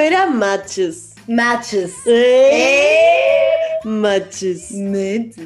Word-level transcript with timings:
era 0.00 0.26
matches. 0.26 1.14
Matches. 1.28 1.94
Eh, 2.06 3.50
Matches. 3.84 4.72
Matches. 4.72 5.36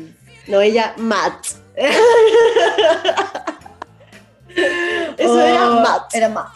No, 0.47 0.61
ella 0.61 0.95
mat. 0.99 1.47
Eso 5.19 5.33
Oh, 5.35 5.41
era 5.41 5.71
mat. 5.71 6.15
Era 6.15 6.29
match. 6.29 6.53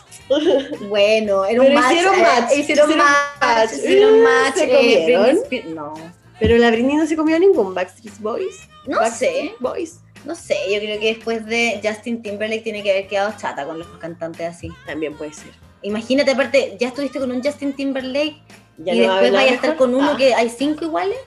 Bueno, 0.88 1.44
era 1.44 1.62
un 1.62 1.74
match. 1.74 1.92
hicieron 1.92 2.14
eh, 2.14 2.22
match, 2.22 2.52
hicieron 2.56 2.90
hicieron 2.90 2.98
match. 2.98 3.40
match. 3.40 3.72
Hicieron 3.72 4.22
match. 4.22 4.54
¿Se 4.54 4.64
eh, 4.64 4.76
comieron? 4.76 5.38
Britney 5.48 5.74
No. 5.74 5.94
Pero 6.38 6.56
la 6.58 6.70
Britney 6.70 6.96
no 6.96 7.06
se 7.06 7.16
comió 7.16 7.38
ningún 7.38 7.74
Backstreet 7.74 8.18
Boys. 8.20 8.68
No 8.86 9.00
Backstreet 9.00 9.50
sé. 9.50 9.54
Boys. 9.58 10.00
No 10.24 10.34
sé, 10.34 10.56
yo 10.70 10.78
creo 10.80 10.98
que 11.00 11.14
después 11.14 11.46
de 11.46 11.80
Justin 11.82 12.22
Timberlake 12.22 12.62
tiene 12.62 12.82
que 12.82 12.90
haber 12.90 13.06
quedado 13.06 13.32
chata 13.38 13.64
con 13.64 13.78
los 13.78 13.86
cantantes 13.98 14.46
así. 14.46 14.68
También 14.86 15.14
puede 15.16 15.32
ser. 15.32 15.52
Imagínate, 15.82 16.30
aparte, 16.32 16.76
ya 16.80 16.88
estuviste 16.88 17.18
con 17.20 17.30
un 17.30 17.42
Justin 17.42 17.72
Timberlake 17.72 18.40
Ya 18.78 18.94
y 18.94 19.00
no 19.00 19.12
después 19.12 19.32
vaya 19.32 19.50
a 19.52 19.54
estar 19.54 19.76
con 19.76 19.94
uno 19.94 20.10
Ah, 20.12 20.16
que 20.16 20.34
hay 20.34 20.48
cinco 20.48 20.84
iguales. 20.84 21.18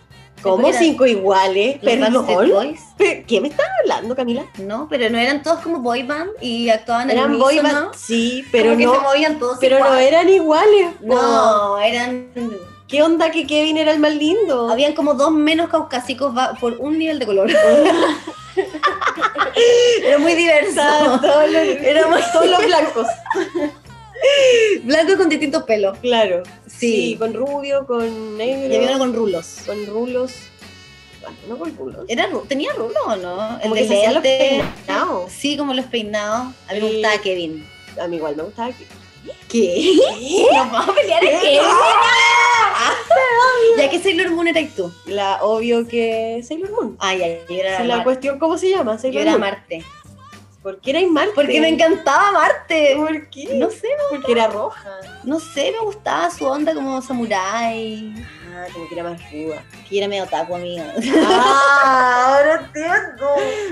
¿Cómo 0.41 0.73
cinco 0.73 1.05
iguales? 1.05 1.77
Perdón. 1.83 2.25
Boys. 2.25 2.81
¿Qué 2.97 3.39
me 3.39 3.49
estás 3.49 3.67
hablando, 3.81 4.15
Camila? 4.15 4.43
No, 4.57 4.87
pero 4.89 5.09
no 5.09 5.19
eran 5.19 5.43
todos 5.43 5.59
como 5.59 5.79
boy 5.79 6.01
band 6.03 6.31
y 6.41 6.69
actuaban 6.69 7.11
en 7.11 7.17
Eran 7.17 7.33
el 7.33 7.37
boy 7.37 7.59
band. 7.59 7.93
Sí, 7.95 8.43
pero 8.51 8.71
Como 8.71 8.77
que 8.77 8.83
se 8.83 8.89
no. 8.89 9.01
movían 9.01 9.39
todos 9.39 9.57
Pero 9.59 9.79
no 9.79 9.93
eran 9.95 10.27
iguales. 10.29 10.87
No, 11.01 11.77
eran. 11.79 12.31
¿Qué 12.87 13.03
onda 13.03 13.29
que 13.31 13.45
Kevin 13.47 13.77
era 13.77 13.91
el 13.91 13.99
más 13.99 14.15
lindo? 14.15 14.69
Habían 14.69 14.93
como 14.93 15.13
dos 15.13 15.31
menos 15.31 15.69
caucásicos 15.69 16.33
por 16.59 16.73
un 16.79 16.97
nivel 16.97 17.19
de 17.19 17.25
color. 17.25 17.49
Era 20.03 20.17
muy 20.17 20.33
diverso. 20.33 20.81
Todos 21.21 21.49
los, 21.51 21.61
éramos 21.63 22.19
todos 22.31 22.47
los 22.47 22.65
blancos. 22.65 23.07
Blanco 24.83 25.17
con 25.17 25.29
distintos 25.29 25.63
pelos. 25.63 25.97
Claro. 25.99 26.43
Sí. 26.67 27.11
Sí, 27.11 27.15
con 27.17 27.33
rubio, 27.33 27.85
con 27.85 28.37
negro. 28.37 28.73
Y 28.73 28.75
había 28.77 28.89
uno 28.91 28.99
con 28.99 29.13
rulos. 29.13 29.57
con 29.65 29.85
rulos. 29.85 30.33
Bueno, 31.21 31.37
no 31.49 31.57
con 31.59 31.75
rulos. 31.77 32.05
¿Era, 32.07 32.27
¿Tenía 32.47 32.73
rulo 32.73 32.95
o 33.05 33.15
no? 33.15 33.59
Como 33.61 33.75
El 33.75 33.81
que 33.81 33.87
se 33.87 34.11
los 34.11 34.23
peinados. 34.23 35.31
Sí, 35.31 35.55
como 35.57 35.73
los 35.73 35.85
peinados. 35.85 36.53
A 36.67 36.73
mí 36.73 36.79
me 36.81 36.87
Sí. 36.89 36.93
gustaba 36.95 37.21
Kevin. 37.21 37.67
A 38.01 38.07
mí 38.07 38.15
igual 38.17 38.35
me 38.35 38.43
gustaba 38.43 38.69
que. 38.69 38.85
¿Qué? 39.49 39.93
¿Nos 40.55 40.71
vamos 40.71 40.89
a 40.89 40.93
pelear 40.95 41.23
en 41.23 41.39
Kevin? 41.41 41.59
ya 43.77 43.89
que 43.89 43.99
Sailor 43.99 44.31
Moon 44.31 44.47
eras 44.47 44.69
tú. 44.75 44.91
La, 45.05 45.43
obvio 45.43 45.87
que 45.87 46.43
Sailor 46.47 46.71
Moon. 46.71 46.95
Ay, 46.99 47.21
ay, 47.21 47.39
yo 47.49 47.55
era, 47.55 47.83
la 47.83 48.03
cuestión, 48.03 48.39
¿cómo 48.39 48.57
se 48.57 48.69
llama? 48.69 48.93
yo 48.95 48.99
Sailor 48.99 49.21
era 49.21 49.31
Moon. 49.31 49.41
Marte. 49.41 49.83
¿Por 50.61 50.79
qué 50.79 50.91
era 50.91 51.01
Marte? 51.09 51.31
Porque 51.33 51.59
me 51.59 51.69
encantaba 51.69 52.31
Marte. 52.33 52.93
¿Por 52.95 53.29
qué? 53.29 53.55
No 53.55 53.69
sé, 53.71 53.87
Porque 54.11 54.31
era 54.31 54.47
roja. 54.47 54.99
no 55.23 55.39
sé, 55.39 55.71
me 55.71 55.79
gustaba 55.79 56.29
su 56.29 56.45
onda 56.45 56.73
como 56.75 57.01
samurái. 57.01 58.13
Ah, 58.53 58.65
como 58.73 58.87
que 58.87 58.93
era 58.95 59.03
más 59.03 59.19
ruda. 59.31 59.63
Que 59.89 59.97
era 59.97 60.07
medio 60.07 60.27
taco, 60.27 60.55
amiga. 60.55 60.93
Ah, 61.25 62.35
ahora 62.37 62.65
entiendo. 62.65 63.27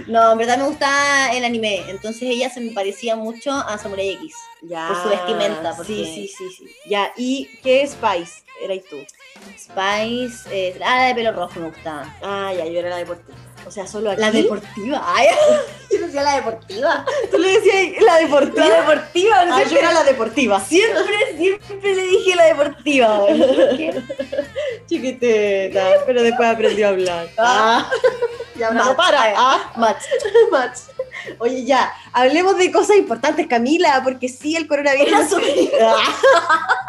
No, 0.07 0.31
en 0.31 0.37
verdad 0.39 0.57
me 0.57 0.63
gustaba 0.65 1.31
el 1.33 1.43
anime. 1.43 1.83
Entonces 1.89 2.23
ella 2.23 2.49
se 2.49 2.59
me 2.61 2.71
parecía 2.71 3.15
mucho 3.15 3.51
a 3.51 3.77
Samurai 3.77 4.09
X. 4.11 4.33
Ya. 4.63 4.87
Por 4.87 5.03
su 5.03 5.09
vestimenta, 5.09 5.73
porque- 5.75 5.93
Sí, 5.93 6.05
sí, 6.05 6.27
sí, 6.37 6.49
sí. 6.57 6.75
Ya, 6.89 7.11
¿y 7.17 7.49
qué 7.61 7.85
Spice? 7.87 8.43
Eras 8.63 8.79
tú. 8.89 8.97
Spice, 9.57 10.49
eh, 10.51 10.79
ah, 10.83 10.95
la 10.97 11.03
de 11.07 11.15
pelo 11.15 11.31
rojo 11.33 11.59
me 11.59 11.69
gustaba. 11.69 12.13
Ah, 12.21 12.51
ya, 12.57 12.65
yo 12.65 12.79
era 12.79 12.89
la 12.89 12.97
deportiva. 12.97 13.37
O 13.65 13.71
sea, 13.71 13.85
solo 13.87 14.11
aquí. 14.11 14.21
La 14.21 14.31
deportiva. 14.31 15.03
Ay, 15.05 15.27
yo 15.91 15.99
decía 16.05 16.23
la 16.23 16.35
deportiva. 16.35 17.05
Tú 17.31 17.37
le 17.37 17.59
decías 17.59 18.01
la 18.03 18.15
deportiva. 18.17 18.67
La 18.67 18.75
deportiva, 18.81 19.35
Ah, 19.51 19.63
yo 19.69 19.77
era 19.77 19.93
la 19.93 20.03
deportiva. 20.03 20.59
siempre, 20.59 21.37
siempre 21.37 21.95
le 21.95 22.03
dije 22.03 22.35
la 22.35 22.45
deportiva. 22.45 23.19
Chiquitita, 24.87 25.81
pero 26.05 26.23
después 26.23 26.49
aprendió 26.49 26.87
a 26.87 26.89
hablar. 26.89 27.29
Ah. 27.37 27.89
y 28.57 28.63
ahora 28.63 28.83
no 28.85 28.95
para. 28.95 29.33
Ah, 29.37 29.71
Match. 29.77 30.03
match. 30.51 30.79
Oye, 31.39 31.63
ya, 31.65 31.91
hablemos 32.13 32.57
de 32.57 32.71
cosas 32.71 32.95
importantes, 32.97 33.45
Camila, 33.47 34.01
porque 34.03 34.29
sí, 34.29 34.55
el 34.55 34.67
coronavirus. 34.67 35.07
Era 35.07 35.27
súper- 35.27 35.71
Ah, 35.81 36.88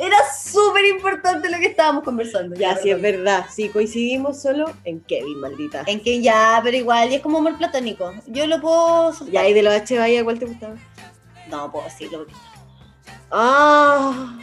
Era 0.00 0.16
súper 0.34 0.86
importante 0.86 1.50
lo 1.50 1.58
que 1.58 1.66
estábamos 1.66 2.02
conversando. 2.04 2.56
ya, 2.56 2.74
sí, 2.76 2.90
es 2.90 3.00
verdad. 3.02 3.44
Sí, 3.54 3.68
coincidimos 3.68 4.40
solo 4.40 4.72
en 4.84 5.00
Kevin, 5.00 5.38
maldita. 5.40 5.82
En 5.86 6.00
que 6.00 6.22
ya, 6.22 6.60
pero 6.64 6.76
igual, 6.76 7.10
ya 7.10 7.16
es 7.16 7.22
como 7.22 7.38
amor 7.38 7.58
platónico. 7.58 8.12
Yo 8.26 8.46
lo 8.46 8.60
puedo. 8.60 9.12
soltar. 9.12 9.32
Ya, 9.34 9.48
y 9.48 9.52
de 9.52 9.62
los 9.62 9.74
H. 9.74 9.98
Bahía, 9.98 10.24
¿cuál 10.24 10.38
te 10.38 10.46
gustaba? 10.46 10.74
No, 11.48 11.70
puedo 11.70 11.84
decirlo. 11.84 12.18
porque- 12.20 12.34
Ah, 13.30 14.38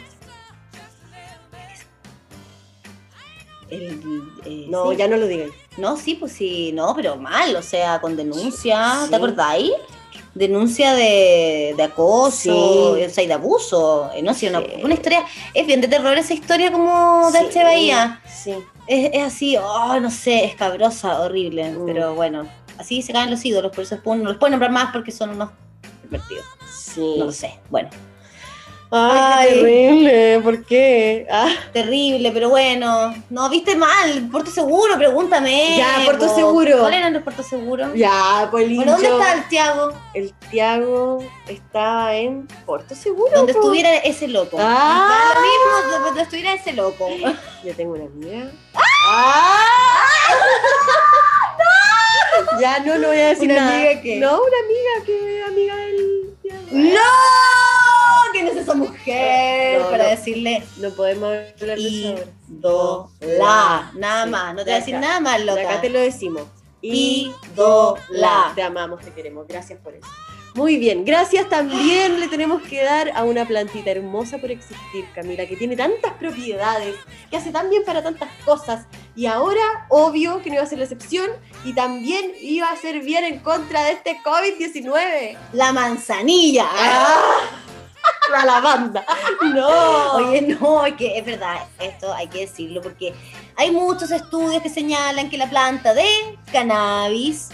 El, 3.70 4.22
eh, 4.46 4.66
no, 4.70 4.90
sí. 4.92 4.96
ya 4.96 5.08
no 5.08 5.16
lo 5.18 5.26
digas. 5.26 5.50
No, 5.76 5.96
sí, 5.98 6.14
pues 6.14 6.32
sí, 6.32 6.72
no, 6.72 6.94
pero 6.94 7.16
mal, 7.16 7.54
o 7.54 7.62
sea, 7.62 8.00
con 8.00 8.16
denuncia, 8.16 9.02
Sí. 9.04 9.10
¿te 9.10 9.16
acordáis? 9.16 9.72
Denuncia 10.38 10.94
de, 10.94 11.74
de 11.76 11.82
acoso, 11.82 12.96
Sí. 12.96 13.02
o 13.04 13.10
sea, 13.10 13.24
y 13.24 13.26
de 13.26 13.34
abuso. 13.34 14.10
eh, 14.14 14.22
No 14.22 14.32
sé, 14.34 14.48
una, 14.48 14.60
Sí. 14.60 14.66
una 14.84 14.94
historia, 14.94 15.24
es 15.54 15.66
bien 15.66 15.80
de 15.80 15.88
terror 15.88 16.16
esa 16.16 16.32
historia 16.34 16.70
como 16.70 17.30
de 17.32 17.38
H. 17.40 17.62
Bahía. 17.64 18.20
Sí. 18.26 18.54
Es, 18.86 19.10
es 19.12 19.22
así, 19.22 19.56
oh, 19.56 19.98
no 20.00 20.10
sé, 20.10 20.44
escabrosa, 20.44 21.20
horrible, 21.20 21.70
Mm. 21.72 21.86
pero 21.86 22.14
bueno, 22.14 22.46
así 22.78 23.02
se 23.02 23.12
caen 23.12 23.30
los 23.30 23.44
ídolos, 23.44 23.72
por 23.72 23.84
eso 23.84 23.98
no 24.04 24.14
los 24.16 24.36
pueden 24.36 24.52
nombrar 24.52 24.70
más 24.70 24.92
porque 24.92 25.10
son 25.10 25.30
unos 25.30 25.50
pervertidos. 26.02 26.44
Sí. 26.72 27.16
No 27.18 27.26
lo 27.26 27.32
sé, 27.32 27.58
bueno, 27.70 27.90
Ay, 28.90 29.48
Ay. 29.50 29.60
horrible, 29.60 30.40
¿por 30.42 30.64
qué? 30.64 31.26
Ah, 31.30 31.50
terrible, 31.74 32.30
pero 32.32 32.48
bueno, 32.48 33.14
no, 33.28 33.50
viste 33.50 33.76
mal, 33.76 34.28
Puerto 34.32 34.50
Seguro, 34.50 34.96
pregúntame. 34.96 35.76
Ya, 35.76 36.04
Puerto 36.06 36.26
po. 36.26 36.34
Seguro. 36.34 36.78
¿Cuál 36.80 36.94
eran 36.94 37.12
los 37.12 37.22
Puerto 37.22 37.42
Seguro? 37.42 37.94
ya, 37.94 38.48
pues 38.50 38.66
Bueno, 38.74 38.92
¿dónde 38.92 39.08
está 39.08 39.32
el 39.34 39.48
Tiago? 39.48 39.92
El 40.14 40.32
Tiago 40.50 41.18
estaba 41.46 42.16
en 42.16 42.46
Puerto 42.64 42.94
Seguro. 42.94 43.30
Donde 43.34 43.52
po. 43.52 43.60
estuviera 43.60 43.94
ese 43.98 44.26
loco. 44.26 44.56
Ah. 44.58 45.32
Lo 45.34 45.40
mismo 45.42 46.04
donde 46.06 46.22
estuviera 46.22 46.54
ese 46.54 46.72
loco. 46.72 47.08
Yo 47.64 47.74
tengo 47.74 47.92
una 47.92 48.04
amiga. 48.04 48.50
¡Ah! 48.74 49.64
Ya 52.60 52.78
no, 52.80 52.96
no 52.98 53.08
voy 53.08 53.18
a 53.18 53.28
decir 53.28 53.50
¿Una 53.50 53.60
nada. 53.60 53.74
amiga 53.76 54.00
qué? 54.00 54.16
No, 54.16 54.40
una 54.40 54.58
amiga 54.64 55.04
que 55.06 55.42
amiga 55.46 55.76
del 55.76 56.34
Tiago. 56.42 56.62
¡No! 56.70 57.00
¿Quién 58.72 58.82
es 58.84 58.92
esa 58.92 58.92
mujer? 58.92 59.80
No, 59.80 59.90
Para 59.90 60.04
no. 60.04 60.10
decirle 60.10 60.62
No 60.78 60.90
podemos 60.90 61.28
hablar 61.60 61.78
de 61.78 61.88
eso 61.88 62.08
ahora. 62.08 62.24
ídola. 62.50 63.90
Nada 63.94 64.24
Sí. 64.24 64.30
más, 64.30 64.54
no 64.54 64.58
te 64.58 64.64
voy 64.64 64.72
a 64.72 64.76
decir 64.76 64.94
nada 64.96 65.20
más, 65.20 65.38
De 65.38 65.44
loca. 65.44 65.60
Acá 65.62 65.80
te 65.80 65.90
lo 65.90 65.98
decimos. 66.00 66.42
Ídola. 66.80 68.52
Te 68.54 68.62
amamos, 68.62 69.00
te 69.00 69.10
queremos. 69.12 69.46
Gracias 69.46 69.78
por 69.80 69.94
eso. 69.94 70.06
Muy 70.54 70.76
bien, 70.76 71.04
gracias 71.04 71.48
también 71.48 72.18
le 72.18 72.26
tenemos 72.26 72.62
que 72.62 72.82
dar 72.82 73.12
a 73.14 73.22
una 73.22 73.44
plantita 73.46 73.90
hermosa 73.92 74.38
por 74.38 74.50
existir, 74.50 75.04
Camila, 75.14 75.46
que 75.46 75.54
tiene 75.56 75.76
tantas 75.76 76.14
propiedades, 76.14 76.96
que 77.30 77.36
hace 77.36 77.52
tan 77.52 77.70
bien 77.70 77.84
para 77.84 78.02
tantas 78.02 78.28
cosas, 78.44 78.86
y 79.14 79.26
ahora, 79.26 79.86
obvio 79.88 80.42
que 80.42 80.48
no 80.48 80.56
iba 80.56 80.64
a 80.64 80.66
ser 80.66 80.78
la 80.78 80.84
excepción, 80.84 81.30
y 81.64 81.74
también 81.74 82.32
iba 82.40 82.66
a 82.66 82.76
ser 82.76 83.00
bien 83.00 83.22
en 83.24 83.38
contra 83.38 83.84
de 83.84 83.92
este 83.92 84.18
COVID-19. 84.24 85.36
La 85.52 85.72
manzanilla. 85.72 86.66
¡Ah! 86.68 87.40
La 88.30 88.44
lavanda. 88.44 89.04
No. 89.54 90.12
Oye, 90.14 90.42
no, 90.42 90.84
es 90.84 90.94
que 90.94 91.18
es 91.18 91.24
verdad, 91.24 91.66
esto 91.80 92.12
hay 92.12 92.28
que 92.28 92.40
decirlo 92.40 92.82
porque 92.82 93.14
hay 93.56 93.70
muchos 93.70 94.10
estudios 94.10 94.62
que 94.62 94.68
señalan 94.68 95.30
que 95.30 95.38
la 95.38 95.48
planta 95.48 95.94
de 95.94 96.06
cannabis 96.52 97.48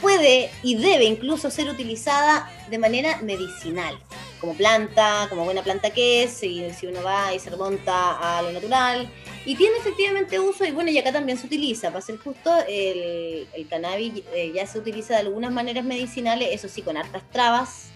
puede 0.00 0.50
y 0.62 0.76
debe 0.76 1.04
incluso 1.04 1.50
ser 1.50 1.68
utilizada 1.68 2.50
de 2.68 2.78
manera 2.78 3.18
medicinal, 3.22 3.98
como 4.40 4.54
planta, 4.54 5.26
como 5.30 5.44
buena 5.44 5.62
planta 5.62 5.90
que 5.90 6.24
es, 6.24 6.32
si, 6.32 6.70
si 6.72 6.86
uno 6.86 7.02
va 7.02 7.34
y 7.34 7.38
se 7.38 7.50
remonta 7.50 8.38
a 8.38 8.42
lo 8.42 8.52
natural. 8.52 9.10
Y 9.46 9.56
tiene 9.56 9.76
efectivamente 9.78 10.38
uso, 10.38 10.64
y 10.64 10.70
bueno, 10.70 10.90
y 10.90 10.98
acá 10.98 11.12
también 11.12 11.36
se 11.38 11.46
utiliza, 11.46 11.88
para 11.88 12.00
ser 12.00 12.18
justo, 12.18 12.50
el, 12.68 13.46
el 13.52 13.68
cannabis 13.68 14.22
eh, 14.34 14.52
ya 14.54 14.66
se 14.66 14.78
utiliza 14.78 15.14
de 15.14 15.20
algunas 15.20 15.52
maneras 15.52 15.84
medicinales, 15.84 16.48
eso 16.52 16.68
sí, 16.68 16.82
con 16.82 16.96
hartas 16.96 17.22
trabas, 17.30 17.90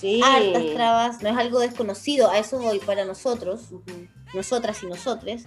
Sí. 0.00 0.20
hartas 0.24 0.64
trabas, 0.74 1.22
no 1.22 1.28
es 1.28 1.36
algo 1.36 1.60
desconocido, 1.60 2.30
a 2.30 2.38
eso 2.38 2.58
voy 2.58 2.78
para 2.78 3.04
nosotros, 3.04 3.68
nosotras 4.32 4.82
y 4.82 4.86
nosotres, 4.86 5.44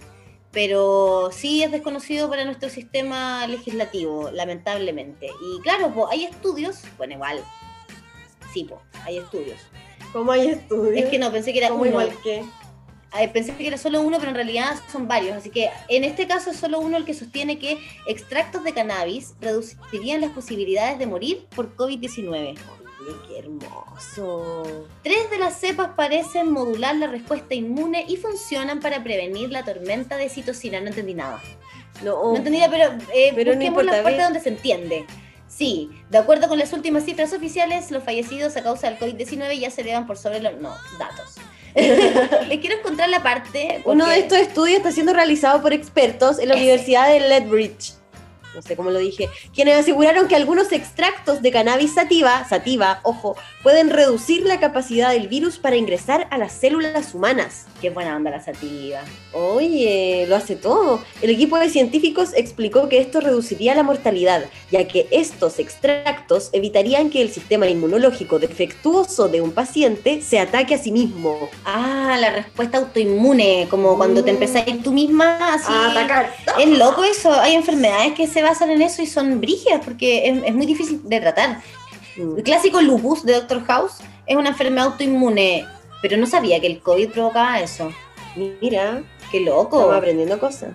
pero 0.52 1.30
sí 1.32 1.64
es 1.64 1.72
desconocido 1.72 2.30
para 2.30 2.44
nuestro 2.44 2.68
sistema 2.68 3.46
legislativo, 3.48 4.30
lamentablemente. 4.30 5.26
Y 5.26 5.60
claro, 5.62 5.92
po, 5.92 6.08
hay 6.08 6.24
estudios, 6.24 6.82
bueno, 6.96 7.14
igual, 7.14 7.40
sí, 8.52 8.64
po, 8.64 8.80
hay 9.04 9.18
estudios. 9.18 9.60
¿Cómo 10.12 10.30
hay 10.30 10.46
estudios? 10.46 11.04
Es 11.04 11.10
que 11.10 11.18
no, 11.18 11.32
pensé 11.32 11.52
que 11.52 11.58
era 11.58 11.70
¿Cómo 11.70 11.80
uno. 11.80 11.90
igual 11.90 12.12
que? 12.22 12.44
Pensé 13.32 13.56
que 13.56 13.66
era 13.66 13.78
solo 13.78 14.00
uno, 14.00 14.18
pero 14.18 14.30
en 14.30 14.34
realidad 14.34 14.76
son 14.90 15.06
varios. 15.06 15.36
Así 15.36 15.50
que 15.50 15.70
en 15.88 16.04
este 16.04 16.26
caso 16.26 16.50
es 16.50 16.56
solo 16.56 16.80
uno 16.80 16.96
el 16.96 17.04
que 17.04 17.14
sostiene 17.14 17.58
que 17.58 17.78
extractos 18.08 18.64
de 18.64 18.72
cannabis 18.72 19.34
reducirían 19.40 20.20
las 20.20 20.30
posibilidades 20.30 20.98
de 20.98 21.06
morir 21.06 21.46
por 21.54 21.76
COVID-19. 21.76 22.56
Oye, 23.06 23.16
qué 23.28 23.38
hermoso. 23.38 24.86
Tres 25.02 25.30
de 25.30 25.38
las 25.38 25.58
cepas 25.58 25.90
parecen 25.96 26.50
modular 26.52 26.96
la 26.96 27.06
respuesta 27.06 27.54
inmune 27.54 28.04
y 28.08 28.16
funcionan 28.16 28.80
para 28.80 29.02
prevenir 29.02 29.50
la 29.50 29.64
tormenta 29.64 30.16
de 30.16 30.28
citocina. 30.28 30.80
No 30.80 30.88
entendí 30.88 31.14
nada. 31.14 31.42
No, 32.02 32.32
No 32.32 32.36
entendí 32.36 32.58
nada, 32.58 32.70
pero, 32.70 32.92
eh, 33.14 33.32
Pero 33.34 33.52
no 33.52 33.56
busquemos 33.56 33.84
la 33.84 34.02
parte 34.02 34.22
donde 34.22 34.40
se 34.40 34.48
entiende. 34.48 35.06
Sí, 35.48 35.90
de 36.10 36.18
acuerdo 36.18 36.48
con 36.48 36.58
las 36.58 36.72
últimas 36.72 37.04
cifras 37.04 37.32
oficiales, 37.32 37.90
los 37.90 38.02
fallecidos 38.02 38.56
a 38.56 38.62
causa 38.62 38.90
del 38.90 38.98
COVID-19 38.98 39.58
ya 39.58 39.70
se 39.70 39.82
elevan 39.82 40.06
por 40.06 40.16
sobre 40.16 40.40
los... 40.40 40.60
No, 40.60 40.74
datos. 40.98 41.36
Les 42.48 42.58
quiero 42.58 42.78
encontrar 42.78 43.08
la 43.08 43.22
parte... 43.22 43.82
Uno 43.84 44.06
de 44.06 44.18
estos 44.18 44.38
estudios 44.38 44.78
está 44.78 44.90
siendo 44.90 45.12
realizado 45.12 45.62
por 45.62 45.72
expertos 45.72 46.38
en 46.38 46.48
la. 46.48 46.56
Universidad 46.56 47.08
de 47.08 47.20
Lethbridge. 47.20 47.94
No 48.54 48.62
sé 48.62 48.76
cómo 48.76 48.90
lo 48.90 48.98
dije. 48.98 49.28
Quienes 49.54 49.78
aseguraron 49.78 50.28
que 50.28 50.36
algunos 50.36 50.72
extractos 50.72 51.42
de 51.42 51.50
cannabis 51.50 51.94
sativa, 51.94 52.44
sativa, 52.48 53.00
ojo, 53.02 53.36
pueden 53.62 53.90
reducir 53.90 54.44
la 54.44 54.60
capacidad 54.60 55.10
del 55.10 55.28
virus 55.28 55.58
para 55.58 55.76
ingresar 55.76 56.28
a 56.30 56.38
las 56.38 56.52
células 56.52 57.14
humanas. 57.14 57.66
Qué 57.84 57.90
buena 57.90 58.16
onda 58.16 58.30
la 58.30 58.42
sativa. 58.42 59.00
Oye, 59.34 60.24
lo 60.26 60.36
hace 60.36 60.56
todo. 60.56 61.04
El 61.20 61.28
equipo 61.28 61.58
de 61.58 61.68
científicos 61.68 62.30
explicó 62.34 62.88
que 62.88 62.98
esto 62.98 63.20
reduciría 63.20 63.74
la 63.74 63.82
mortalidad, 63.82 64.46
ya 64.70 64.88
que 64.88 65.06
estos 65.10 65.58
extractos 65.58 66.48
evitarían 66.54 67.10
que 67.10 67.20
el 67.20 67.28
sistema 67.30 67.66
inmunológico 67.68 68.38
defectuoso 68.38 69.28
de 69.28 69.42
un 69.42 69.52
paciente 69.52 70.22
se 70.22 70.38
ataque 70.38 70.76
a 70.76 70.78
sí 70.78 70.92
mismo. 70.92 71.50
Ah, 71.66 72.16
la 72.18 72.30
respuesta 72.30 72.78
autoinmune, 72.78 73.66
como 73.68 73.98
cuando 73.98 74.24
te 74.24 74.32
Mm. 74.32 74.36
empezáis 74.36 74.82
tú 74.82 74.90
misma 74.90 75.36
así. 75.52 75.70
A 75.70 75.90
atacar. 75.90 76.32
Es 76.58 76.78
loco 76.78 77.04
eso, 77.04 77.34
hay 77.34 77.52
enfermedades 77.52 78.14
que 78.14 78.26
se 78.26 78.40
basan 78.40 78.70
en 78.70 78.80
eso 78.80 79.02
y 79.02 79.06
son 79.06 79.42
brígidas 79.42 79.82
porque 79.84 80.26
es, 80.26 80.42
es 80.42 80.54
muy 80.54 80.64
difícil 80.64 81.02
de 81.04 81.20
tratar. 81.20 81.60
Mm. 82.16 82.38
El 82.38 82.42
clásico 82.44 82.80
lupus 82.80 83.26
de 83.26 83.34
Doctor 83.34 83.62
House 83.66 83.96
es 84.24 84.36
una 84.38 84.48
enfermedad 84.48 84.86
autoinmune, 84.86 85.66
pero 86.04 86.18
no 86.18 86.26
sabía 86.26 86.60
que 86.60 86.66
el 86.66 86.80
COVID 86.80 87.08
provocaba 87.12 87.60
eso. 87.60 87.90
Mira, 88.60 89.02
Qué 89.30 89.40
loco. 89.40 89.78
estamos 89.78 89.96
aprendiendo 89.96 90.38
cosas. 90.38 90.72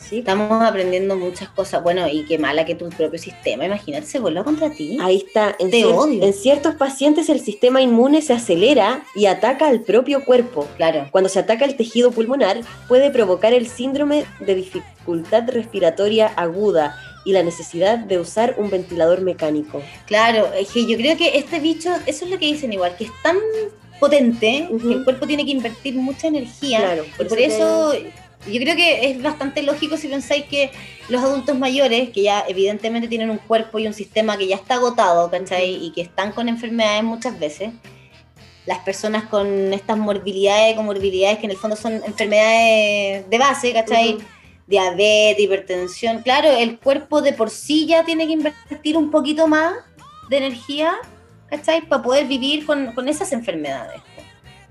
Sí. 0.00 0.20
Estamos 0.20 0.64
aprendiendo 0.64 1.16
muchas 1.16 1.50
cosas. 1.50 1.82
Bueno, 1.82 2.08
y 2.08 2.24
qué 2.24 2.38
mala 2.38 2.64
que 2.64 2.74
tu 2.74 2.88
propio 2.88 3.18
sistema, 3.18 3.66
imagínate, 3.66 4.06
se 4.06 4.18
vuelva 4.18 4.42
contra 4.42 4.70
ti. 4.70 4.96
Ahí 5.02 5.16
está. 5.18 5.54
En, 5.58 5.70
Te 5.70 5.82
cier- 5.82 5.94
odio. 5.94 6.22
en 6.24 6.32
ciertos 6.32 6.76
pacientes 6.76 7.28
el 7.28 7.40
sistema 7.40 7.82
inmune 7.82 8.22
se 8.22 8.32
acelera 8.32 9.02
y 9.14 9.26
ataca 9.26 9.68
al 9.68 9.82
propio 9.82 10.24
cuerpo. 10.24 10.66
Claro. 10.78 11.08
Cuando 11.10 11.28
se 11.28 11.40
ataca 11.40 11.66
el 11.66 11.76
tejido 11.76 12.10
pulmonar, 12.10 12.62
puede 12.88 13.10
provocar 13.10 13.52
el 13.52 13.68
síndrome 13.68 14.24
de 14.40 14.54
dificultad 14.54 15.42
respiratoria 15.48 16.28
aguda 16.36 16.96
y 17.26 17.32
la 17.32 17.42
necesidad 17.42 17.98
de 17.98 18.18
usar 18.18 18.54
un 18.56 18.70
ventilador 18.70 19.20
mecánico. 19.20 19.82
Claro, 20.06 20.48
es 20.54 20.70
que 20.70 20.86
yo 20.86 20.96
creo 20.96 21.18
que 21.18 21.36
este 21.36 21.60
bicho, 21.60 21.90
eso 22.06 22.24
es 22.24 22.30
lo 22.30 22.38
que 22.38 22.46
dicen 22.46 22.72
igual, 22.72 22.96
que 22.96 23.04
es 23.04 23.10
tan 23.22 23.36
potente 23.98 24.68
que 24.82 24.92
el 24.94 25.04
cuerpo 25.04 25.26
tiene 25.26 25.44
que 25.44 25.52
invertir 25.52 25.94
mucha 25.94 26.28
energía. 26.28 26.80
Claro, 26.80 27.04
y 27.20 27.24
por 27.24 27.38
eso 27.38 27.92
yo 28.46 28.60
creo 28.60 28.76
que 28.76 29.10
es 29.10 29.22
bastante 29.22 29.62
lógico 29.62 29.96
si 29.96 30.08
pensáis 30.08 30.44
que 30.44 30.70
los 31.08 31.22
adultos 31.22 31.58
mayores, 31.58 32.10
que 32.10 32.22
ya 32.22 32.44
evidentemente 32.48 33.08
tienen 33.08 33.30
un 33.30 33.38
cuerpo 33.38 33.78
y 33.78 33.86
un 33.86 33.94
sistema 33.94 34.36
que 34.38 34.46
ya 34.46 34.56
está 34.56 34.74
agotado, 34.74 35.30
¿cachai? 35.30 35.84
Y 35.84 35.90
que 35.92 36.02
están 36.02 36.32
con 36.32 36.48
enfermedades 36.48 37.02
muchas 37.02 37.38
veces, 37.38 37.70
las 38.66 38.78
personas 38.80 39.24
con 39.24 39.72
estas 39.72 39.96
morbilidades, 39.96 40.76
comorbilidades 40.76 41.38
que 41.38 41.46
en 41.46 41.52
el 41.52 41.56
fondo 41.56 41.76
son 41.76 41.94
enfermedades 42.04 43.28
de 43.28 43.38
base, 43.38 43.72
¿cachai? 43.72 44.18
Diabetes, 44.66 45.40
hipertensión. 45.40 46.22
Claro, 46.22 46.50
el 46.50 46.78
cuerpo 46.78 47.22
de 47.22 47.32
por 47.32 47.50
sí 47.50 47.86
ya 47.86 48.04
tiene 48.04 48.26
que 48.26 48.34
invertir 48.34 48.96
un 48.96 49.10
poquito 49.10 49.46
más 49.48 49.74
de 50.28 50.36
energía, 50.36 50.94
¿cachai? 51.50 51.82
Para 51.82 52.02
poder 52.02 52.26
vivir 52.26 52.64
con, 52.66 52.92
con 52.92 53.08
esas 53.08 53.32
enfermedades. 53.32 54.00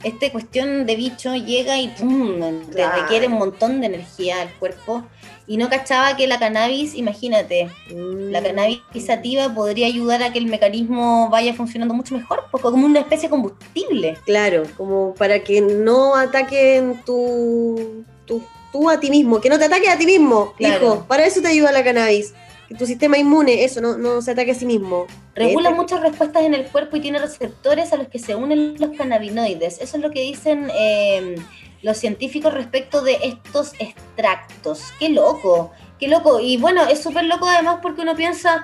Esta 0.03 0.31
cuestión 0.31 0.85
de 0.85 0.95
bicho 0.95 1.33
llega 1.35 1.79
y 1.79 1.87
¡pum! 1.87 2.39
te 2.71 2.87
requiere 2.87 3.27
un 3.27 3.33
montón 3.33 3.81
de 3.81 3.87
energía 3.87 4.41
al 4.41 4.49
cuerpo. 4.53 5.03
Y 5.49 5.55
no 5.57 5.69
cachaba 5.69 6.15
que 6.17 6.27
la 6.27 6.37
cannabis, 6.39 6.93
imagínate, 6.93 7.69
la 7.89 8.41
Mm. 8.41 8.43
cannabis 8.43 8.81
sativa 9.05 9.47
podría 9.53 9.87
ayudar 9.87 10.21
a 10.21 10.31
que 10.33 10.39
el 10.39 10.45
mecanismo 10.47 11.29
vaya 11.29 11.53
funcionando 11.53 11.93
mucho 11.93 12.13
mejor, 12.15 12.43
porque 12.51 12.63
como 12.69 12.85
una 12.85 12.99
especie 12.99 13.27
de 13.27 13.31
combustible. 13.31 14.17
Claro, 14.25 14.63
como 14.75 15.13
para 15.15 15.39
que 15.43 15.61
no 15.61 16.15
ataquen 16.15 17.01
tu, 17.05 18.03
tu, 18.25 18.43
tú 18.73 18.89
a 18.89 18.99
ti 18.99 19.09
mismo, 19.09 19.39
que 19.39 19.49
no 19.49 19.57
te 19.57 19.65
ataques 19.65 19.89
a 19.89 19.97
ti 19.97 20.05
mismo, 20.05 20.53
Claro. 20.57 20.85
hijo. 20.85 21.05
Para 21.07 21.25
eso 21.25 21.41
te 21.41 21.47
ayuda 21.47 21.71
la 21.71 21.83
cannabis. 21.83 22.33
Que 22.67 22.75
tu 22.75 22.85
sistema 22.85 23.17
inmune, 23.17 23.63
eso, 23.63 23.79
no, 23.81 23.97
no 23.97 24.21
se 24.21 24.31
ataque 24.31 24.51
a 24.51 24.55
sí 24.55 24.65
mismo. 24.65 25.07
Regula 25.35 25.69
Este- 25.69 25.79
muchas 25.81 26.01
respuestas 26.01 26.43
en 26.43 26.53
el 26.53 26.65
cuerpo 26.65 26.97
y 26.97 26.99
tiene 27.01 27.17
receptores 27.19 27.93
a 27.93 27.97
los 27.97 28.07
que 28.09 28.19
se 28.19 28.35
unen 28.35 28.75
los 28.79 28.91
cannabinoides. 28.97 29.79
Eso 29.79 29.97
es 29.97 30.03
lo 30.03 30.11
que 30.11 30.21
dicen 30.21 30.69
eh, 30.77 31.35
los 31.81 31.97
científicos 31.97 32.53
respecto 32.53 33.01
de 33.01 33.17
estos 33.23 33.71
extractos. 33.79 34.81
¡Qué 34.99 35.09
loco! 35.09 35.71
¡Qué 35.99 36.07
loco! 36.07 36.39
Y 36.39 36.57
bueno, 36.57 36.83
es 36.87 37.01
súper 37.01 37.23
loco 37.25 37.47
además 37.47 37.79
porque 37.81 38.01
uno 38.01 38.15
piensa, 38.15 38.63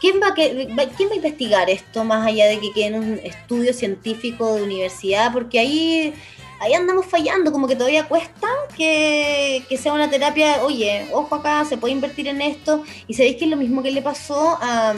¿quién 0.00 0.20
va, 0.22 0.28
a 0.28 0.34
que, 0.34 0.68
va- 0.76 0.86
¿quién 0.96 1.08
va 1.10 1.12
a 1.12 1.16
investigar 1.16 1.68
esto 1.68 2.04
más 2.04 2.26
allá 2.26 2.46
de 2.46 2.58
que 2.58 2.72
quede 2.72 2.86
en 2.86 2.94
un 2.94 3.20
estudio 3.22 3.72
científico 3.74 4.54
de 4.54 4.62
universidad? 4.62 5.32
Porque 5.32 5.58
ahí, 5.58 6.14
ahí 6.60 6.74
andamos 6.74 7.06
fallando, 7.06 7.52
como 7.52 7.66
que 7.66 7.76
todavía 7.76 8.08
cuesta 8.08 8.48
que, 8.76 9.64
que 9.68 9.76
sea 9.76 9.92
una 9.92 10.10
terapia, 10.10 10.62
oye, 10.64 11.08
ojo 11.12 11.34
acá, 11.34 11.64
se 11.64 11.76
puede 11.76 11.94
invertir 11.94 12.28
en 12.28 12.42
esto. 12.42 12.82
Y 13.06 13.14
sabéis 13.14 13.36
que 13.36 13.44
es 13.44 13.50
lo 13.50 13.56
mismo 13.56 13.82
que 13.82 13.90
le 13.90 14.02
pasó 14.02 14.58
a 14.60 14.94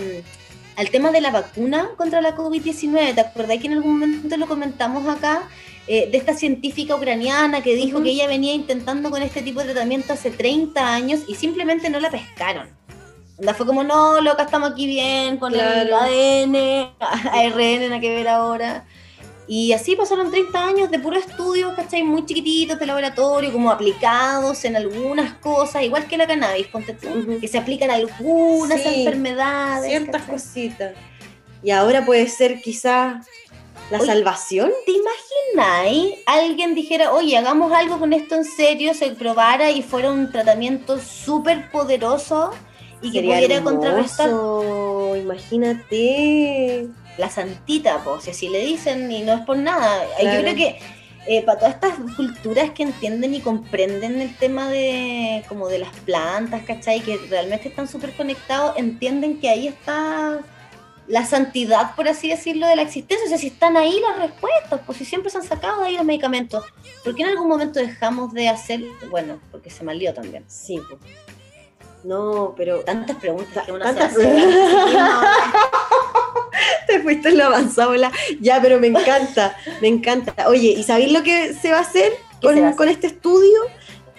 al 0.78 0.90
tema 0.90 1.10
de 1.10 1.20
la 1.20 1.32
vacuna 1.32 1.90
contra 1.96 2.20
la 2.20 2.37
COVID-19. 2.37 3.12
¿Te 3.12 3.20
acordás 3.20 3.58
que 3.58 3.66
en 3.66 3.72
algún 3.72 3.99
momento 3.99 4.37
lo 4.37 4.46
comentamos 4.46 5.08
acá? 5.08 5.43
Eh, 5.88 6.08
de 6.10 6.19
esta 6.19 6.34
científica 6.34 6.94
ucraniana 6.94 7.62
que 7.62 7.75
dijo 7.75 8.00
que 8.02 8.11
ella 8.11 8.28
venía 8.28 8.52
intentando 8.54 9.11
con 9.11 9.22
este 9.22 9.43
tipo 9.43 9.58
de 9.61 9.72
tratamiento 9.72 10.12
hace 10.12 10.31
30 10.31 10.94
años 10.94 11.22
y 11.26 11.34
simplemente 11.34 11.90
no 11.90 11.99
la 11.99 12.11
pescaron. 12.11 12.69
Onda 13.38 13.54
fue 13.54 13.66
como, 13.66 13.82
no, 13.82 14.20
loca, 14.20 14.44
estamos 14.44 14.70
aquí 14.70 14.87
bien 14.87 15.38
con 15.38 15.52
el. 15.52 15.61
ADN, 15.61 16.90
ARN, 17.00 17.81
nada 17.88 18.00
que 18.00 18.14
ver 18.14 18.28
ahora. 18.28 18.84
Y 19.50 19.72
así 19.72 19.96
pasaron 19.96 20.30
30 20.30 20.62
años 20.62 20.90
de 20.90 20.98
puro 20.98 21.16
estudio, 21.16 21.74
¿cachai? 21.74 22.02
Muy 22.02 22.26
chiquititos 22.26 22.78
de 22.78 22.84
laboratorio, 22.84 23.50
como 23.50 23.70
aplicados 23.70 24.64
en 24.66 24.76
algunas 24.76 25.32
cosas, 25.38 25.82
igual 25.82 26.06
que 26.06 26.18
la 26.18 26.26
cannabis, 26.26 26.66
ponte 26.66 26.92
tú, 26.92 27.38
que 27.40 27.48
se 27.48 27.56
aplican 27.56 27.90
a 27.90 27.94
algunas 27.94 28.82
Sí, 28.82 28.88
enfermedades. 29.06 29.88
Ciertas 29.88 30.20
¿cachai? 30.23 30.34
cositas. 30.34 30.92
Y 31.62 31.70
ahora 31.70 32.04
puede 32.04 32.28
ser 32.28 32.61
quizá 32.61 33.23
la 33.90 33.99
Oye, 33.99 34.06
salvación. 34.06 34.70
¿Te 34.84 34.92
imagináis? 34.92 36.16
Alguien 36.26 36.75
dijera, 36.75 37.12
oye, 37.14 37.34
hagamos 37.38 37.73
algo 37.73 37.99
con 37.99 38.12
esto 38.12 38.34
en 38.34 38.44
serio, 38.44 38.92
se 38.92 39.12
probara 39.12 39.70
y 39.70 39.80
fuera 39.82 40.11
un 40.11 40.30
tratamiento 40.30 40.99
súper 41.00 41.70
poderoso 41.70 42.50
y 43.00 43.11
que 43.12 43.18
Sería 43.20 43.37
pudiera 43.37 43.54
hermoso, 43.56 43.76
contrarrestar 43.76 44.30
Imagínate. 45.23 46.88
La 47.18 47.28
santita, 47.28 48.02
pues, 48.04 48.25
si 48.25 48.30
así 48.30 48.48
le 48.48 48.64
dicen 48.64 49.10
y 49.10 49.22
no 49.22 49.34
es 49.34 49.40
por 49.40 49.58
nada. 49.58 50.04
Claro. 50.18 50.37
Yo 50.37 50.42
creo 50.42 50.54
que 50.54 50.78
eh, 51.26 51.42
para 51.44 51.58
todas 51.58 51.75
estas 51.75 51.94
culturas 52.16 52.70
que 52.70 52.84
entienden 52.84 53.34
y 53.34 53.40
comprenden 53.40 54.20
el 54.22 54.34
tema 54.37 54.68
de 54.70 55.44
como 55.46 55.68
de 55.68 55.80
las 55.80 55.94
plantas, 56.06 56.62
¿cachai? 56.62 57.00
Que 57.00 57.18
realmente 57.28 57.68
están 57.68 57.87
súper 57.87 58.16
conectados, 58.16 58.78
entienden 58.78 59.38
que 59.38 59.50
ahí 59.50 59.68
está 59.68 60.40
la 61.06 61.26
santidad, 61.26 61.94
por 61.96 62.08
así 62.08 62.30
decirlo, 62.30 62.66
de 62.66 62.76
la 62.76 62.82
existencia. 62.82 63.26
O 63.26 63.28
sea, 63.28 63.37
si 63.37 63.48
están 63.48 63.76
ahí 63.76 64.00
las 64.00 64.18
respuestas, 64.18 64.80
pues 64.87 64.96
si 64.96 65.04
siempre 65.04 65.30
se 65.30 65.37
han 65.37 65.44
sacado 65.44 65.82
de 65.82 65.88
ahí 65.88 65.96
los 65.96 66.04
medicamentos, 66.06 66.64
¿por 67.04 67.14
qué 67.14 67.25
en 67.25 67.28
algún 67.28 67.48
momento 67.48 67.78
dejamos 67.78 68.32
de 68.32 68.48
hacer? 68.48 68.82
Bueno, 69.10 69.38
porque 69.50 69.68
se 69.68 69.84
malió 69.84 70.14
también. 70.14 70.44
Sí, 70.48 70.78
po. 70.88 70.98
No, 72.04 72.54
pero 72.56 72.80
Tantas 72.84 73.16
preguntas 73.16 73.66
que 73.66 73.72
uno 73.72 73.84
se 73.92 74.00
hace. 74.00 74.46
te 76.86 77.00
fuiste 77.00 77.28
en 77.28 77.38
la 77.38 77.46
avanzabola. 77.46 78.12
Ya, 78.40 78.60
pero 78.60 78.78
me 78.78 78.88
encanta, 78.88 79.56
me 79.80 79.88
encanta. 79.88 80.34
Oye, 80.48 80.68
¿y 80.68 80.82
sabéis 80.82 81.12
lo 81.12 81.22
que 81.22 81.54
se 81.54 81.70
va 81.70 81.78
a 81.78 81.82
hacer 81.82 82.12
¿Qué 82.40 82.46
con, 82.46 82.54
se 82.54 82.60
va 82.60 82.66
a 82.66 82.70
hacer? 82.70 82.76
con 82.78 82.88
este 82.88 83.06
estudio? 83.08 83.58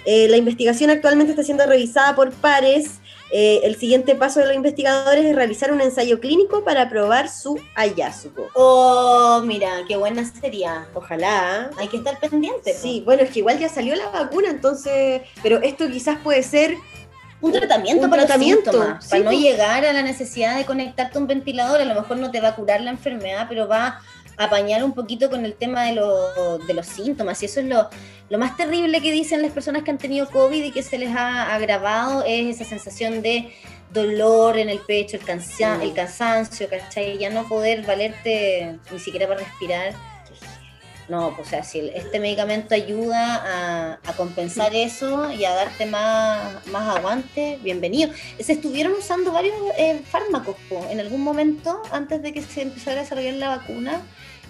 Eh, 0.05 0.27
la 0.29 0.37
investigación 0.37 0.89
actualmente 0.89 1.31
está 1.31 1.43
siendo 1.43 1.65
revisada 1.65 2.15
por 2.15 2.31
pares. 2.31 2.99
Eh, 3.31 3.61
el 3.63 3.75
siguiente 3.75 4.15
paso 4.15 4.39
de 4.39 4.47
los 4.47 4.55
investigadores 4.55 5.23
es 5.23 5.35
realizar 5.35 5.71
un 5.71 5.81
ensayo 5.81 6.19
clínico 6.19 6.63
para 6.63 6.89
probar 6.89 7.29
su 7.29 7.59
hallazgo. 7.75 8.47
Oh, 8.55 9.43
mira, 9.45 9.83
qué 9.87 9.97
buena 9.97 10.25
sería. 10.25 10.87
Ojalá. 10.95 11.69
Hay 11.77 11.89
que 11.89 11.97
estar 11.97 12.19
pendiente. 12.19 12.73
Sí, 12.73 13.03
bueno, 13.05 13.21
es 13.21 13.29
que 13.29 13.39
igual 13.39 13.59
ya 13.59 13.69
salió 13.69 13.95
la 13.95 14.09
vacuna, 14.09 14.49
entonces, 14.49 15.21
pero 15.43 15.61
esto 15.61 15.87
quizás 15.91 16.17
puede 16.23 16.41
ser 16.41 16.75
Un 17.41 17.51
tratamiento 17.53 18.03
Un 18.05 18.09
para 18.09 18.23
tratamiento, 18.25 18.71
los 18.71 18.75
síntomas, 18.81 19.03
sí, 19.03 19.09
para 19.11 19.23
no 19.23 19.29
pues. 19.31 19.39
llegar 19.41 19.85
a 19.85 19.93
la 19.93 20.01
necesidad 20.01 20.57
de 20.57 20.65
conectarte 20.65 21.17
a 21.17 21.21
un 21.21 21.27
ventilador. 21.27 21.79
A 21.81 21.85
lo 21.85 21.95
mejor 21.95 22.17
no 22.17 22.31
te 22.31 22.41
va 22.41 22.49
a 22.49 22.55
curar 22.55 22.81
la 22.81 22.91
enfermedad, 22.91 23.45
pero 23.47 23.67
va 23.67 24.01
apañar 24.41 24.85
un 24.85 24.93
poquito 24.93 25.29
con 25.29 25.43
el 25.43 25.53
tema 25.53 25.83
de, 25.83 25.93
lo- 25.95 26.57
de 26.59 26.73
los 26.73 26.85
síntomas. 26.85 27.41
Y 27.43 27.45
eso 27.47 27.59
es 27.59 27.65
lo, 27.65 27.89
lo 28.29 28.37
más 28.37 28.55
terrible 28.55 29.01
que 29.01 29.11
dicen 29.11 29.41
las 29.41 29.51
personas 29.51 29.83
que 29.83 29.91
han 29.91 29.97
tenido 29.97 30.29
COVID 30.29 30.63
y 30.63 30.71
que 30.71 30.81
se 30.81 30.97
les 30.97 31.13
ha 31.13 31.53
agravado, 31.53 32.23
es 32.25 32.55
esa 32.55 32.63
sensación 32.69 33.21
de 33.21 33.51
dolor 33.91 34.57
en 34.57 34.69
el 34.69 34.79
pecho, 34.79 35.17
el, 35.17 35.25
cansa- 35.25 35.77
Mm. 35.77 35.81
el 35.81 35.93
cansancio, 35.93 36.69
¿cachai? 36.69 37.17
Ya 37.17 37.29
no 37.29 37.47
poder 37.49 37.85
valerte 37.85 38.77
ni 38.91 38.99
siquiera 38.99 39.27
para 39.27 39.41
respirar. 39.41 39.93
No, 41.09 41.33
pues 41.35 41.47
o 41.47 41.49
sea, 41.49 41.63
si 41.63 41.79
este 41.79 42.19
medicamento 42.19 42.75
ayuda 42.75 43.35
a, 43.43 43.99
a 44.05 44.13
compensar 44.13 44.75
eso 44.75 45.31
y 45.31 45.43
a 45.43 45.55
darte 45.55 45.87
más, 45.87 46.67
más 46.67 46.95
aguante, 46.95 47.57
bienvenido. 47.63 48.11
Se 48.39 48.53
estuvieron 48.53 48.93
usando 48.93 49.31
varios 49.31 49.55
eh, 49.75 50.01
fármacos 50.07 50.55
po, 50.69 50.85
en 50.87 50.99
algún 50.99 51.21
momento 51.21 51.81
antes 51.91 52.21
de 52.21 52.31
que 52.31 52.43
se 52.43 52.61
empezara 52.61 52.99
a 52.99 53.03
desarrollar 53.03 53.33
la 53.33 53.57
vacuna. 53.57 54.01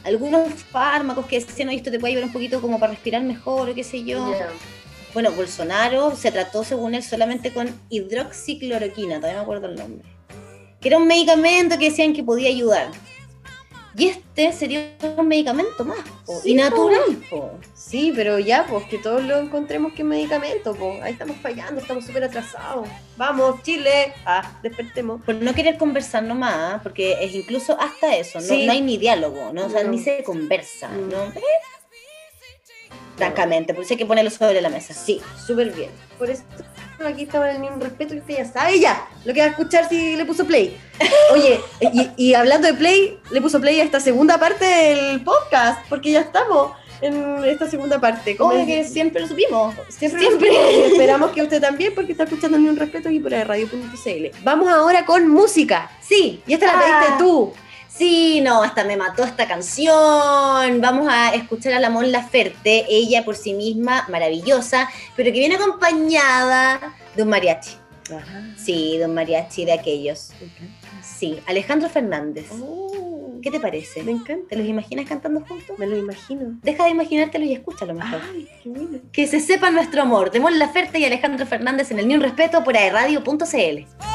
Algunos 0.03 0.51
fármacos 0.65 1.27
que 1.27 1.39
decían, 1.39 1.69
oye, 1.69 1.77
esto 1.77 1.91
te 1.91 1.99
puede 1.99 2.11
ayudar 2.11 2.27
un 2.27 2.33
poquito 2.33 2.59
como 2.59 2.77
para 2.77 2.91
respirar 2.91 3.23
mejor 3.23 3.69
o 3.69 3.73
qué 3.73 3.85
sé 3.85 4.03
yo. 4.03 4.33
Bueno, 5.13 5.31
Bolsonaro 5.31 6.13
se 6.15 6.29
trató, 6.29 6.65
según 6.65 6.93
él, 6.93 7.03
solamente 7.03 7.53
con 7.53 7.73
hidroxicloroquina, 7.89 9.15
todavía 9.15 9.37
no 9.37 9.39
me 9.39 9.43
acuerdo 9.43 9.67
el 9.67 9.75
nombre. 9.75 10.07
Que 10.81 10.89
era 10.89 10.97
un 10.97 11.07
medicamento 11.07 11.77
que 11.77 11.89
decían 11.89 12.13
que 12.13 12.23
podía 12.23 12.49
ayudar. 12.49 12.91
Y 13.99 14.07
este 14.07 14.53
sería 14.53 14.95
un 15.17 15.27
medicamento 15.27 15.83
más, 15.83 15.99
po, 16.25 16.39
Sí, 16.41 16.51
y 16.51 16.55
natural, 16.55 17.21
po. 17.29 17.51
Sí, 17.75 18.13
pero 18.15 18.39
ya, 18.39 18.65
pues 18.65 18.85
que 18.85 18.97
todos 18.97 19.21
lo 19.23 19.37
encontremos 19.37 19.91
que 19.91 20.05
medicamento, 20.05 20.73
pues. 20.73 21.01
Ahí 21.03 21.11
estamos 21.11 21.35
fallando, 21.41 21.81
estamos 21.81 22.05
súper 22.05 22.23
atrasados. 22.23 22.87
Vamos, 23.17 23.61
Chile. 23.63 24.13
Ah, 24.25 24.57
despertemos. 24.63 25.21
Por 25.23 25.35
no 25.35 25.53
querer 25.53 25.77
conversar 25.77 26.23
nomás, 26.23 26.81
porque 26.81 27.17
es 27.21 27.35
incluso 27.35 27.77
hasta 27.77 28.15
eso, 28.15 28.39
no, 28.39 28.45
Sí. 28.45 28.65
no 28.65 28.71
hay 28.71 28.79
ni 28.81 28.97
diálogo, 28.97 29.51
¿no? 29.53 29.65
O 29.65 29.69
sea, 29.69 29.83
No. 29.83 29.89
ni 29.91 29.99
se 29.99 30.23
conversa, 30.23 30.87
Mm. 30.87 31.09
¿no? 31.09 31.33
Francamente, 33.17 33.73
por 33.73 33.83
eso 33.83 33.93
hay 33.95 33.97
que 33.97 34.05
ponerlo 34.05 34.31
sobre 34.31 34.61
la 34.61 34.69
mesa. 34.69 34.93
Sí, 34.93 35.19
súper 35.45 35.73
bien. 35.73 35.89
Por 36.17 36.29
eso 36.29 36.43
aquí 37.07 37.23
estaba 37.23 37.51
en 37.51 37.63
un 37.63 37.79
respeto 37.81 38.13
y 38.15 38.19
usted 38.19 38.37
ya 38.37 38.45
sabe 38.45 38.79
ya 38.79 39.07
lo 39.25 39.33
que 39.33 39.39
va 39.39 39.45
a 39.47 39.49
escuchar 39.49 39.87
si 39.89 40.15
le 40.15 40.25
puso 40.25 40.45
play. 40.45 40.77
Oye, 41.33 41.59
y, 41.81 42.09
y 42.17 42.33
hablando 42.33 42.67
de 42.67 42.73
play, 42.73 43.17
le 43.31 43.41
puso 43.41 43.59
play 43.61 43.79
a 43.79 43.83
esta 43.83 43.99
segunda 43.99 44.37
parte 44.37 44.65
del 44.65 45.21
podcast, 45.23 45.79
porque 45.89 46.11
ya 46.11 46.21
estamos 46.21 46.71
en 47.01 47.43
esta 47.45 47.69
segunda 47.69 47.99
parte. 48.01 48.35
Como 48.35 48.51
es- 48.53 48.65
que 48.67 48.83
siempre 48.83 49.21
lo 49.21 49.27
supimos. 49.27 49.73
Siempre, 49.89 50.21
lo 50.23 50.31
supimos, 50.31 50.59
esperamos 50.91 51.31
que 51.31 51.41
usted 51.43 51.61
también, 51.61 51.93
porque 51.95 52.11
está 52.11 52.25
escuchando 52.25 52.57
ni 52.57 52.67
un 52.67 52.75
respeto 52.75 53.07
aquí 53.09 53.19
por 53.19 53.31
radio.cl. 53.31 54.25
Vamos 54.43 54.67
ahora 54.67 55.05
con 55.05 55.27
música. 55.29 55.89
Sí, 56.01 56.41
Y 56.45 56.53
esta 56.53 56.65
la 56.67 56.73
Ah. 56.73 56.81
pediste 57.01 57.23
tú. 57.23 57.53
Sí, 57.89 58.39
no, 58.41 58.63
hasta 58.63 58.83
me 58.83 58.95
mató 58.95 59.23
esta 59.23 59.47
canción. 59.47 60.79
Vamos 60.79 61.07
a 61.09 61.33
escuchar 61.33 61.73
a 61.73 61.79
la 61.79 61.89
Mon 61.89 62.11
Laferte, 62.11 62.85
ella 62.87 63.25
por 63.25 63.35
sí 63.35 63.53
misma 63.53 64.05
maravillosa, 64.09 64.89
pero 65.15 65.31
que 65.33 65.39
viene 65.39 65.55
acompañada 65.55 66.95
de 67.15 67.23
un 67.23 67.29
mariachi. 67.29 67.71
Sí, 68.57 68.97
de 68.97 69.05
un 69.05 69.13
mariachi 69.13 69.65
de 69.65 69.73
aquellos. 69.73 70.31
Sí, 71.01 71.39
Alejandro 71.47 71.89
Fernández. 71.89 72.47
Oh, 72.51 73.39
¿Qué 73.41 73.51
te 73.51 73.59
parece? 73.59 74.03
me 74.03 74.11
encanta. 74.11 74.49
¿Te 74.49 74.55
los 74.55 74.67
imaginas 74.67 75.07
cantando 75.07 75.41
juntos? 75.41 75.77
Me 75.77 75.87
lo 75.87 75.97
imagino. 75.97 76.57
Deja 76.61 76.85
de 76.85 76.89
imaginártelo 76.91 77.45
y 77.45 77.53
escúchalo 77.53 77.93
mejor. 77.93 78.21
Ay, 78.33 78.47
qué 78.63 78.69
bueno. 78.69 78.99
Que 79.11 79.27
se 79.27 79.39
sepa 79.39 79.71
nuestro 79.71 80.01
amor. 80.01 80.31
De 80.31 80.39
Mon 80.39 80.57
Laferte 80.57 80.99
y 80.99 81.05
Alejandro 81.05 81.45
Fernández 81.45 81.91
en 81.91 81.99
el 81.99 82.07
Ni 82.07 82.15
un 82.15 82.21
Respeto 82.21 82.63
por 82.63 82.75
aerradio.cl. 82.75 84.08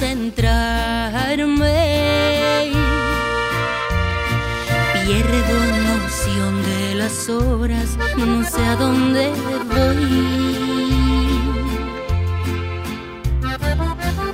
concentrarme. 0.00 2.72
Pierdo 5.04 5.58
noción 5.88 6.52
de 6.62 6.94
las 6.94 7.28
horas, 7.28 7.98
no 8.16 8.42
sé 8.44 8.64
a 8.64 8.76
dónde 8.76 9.28
voy. 9.74 10.40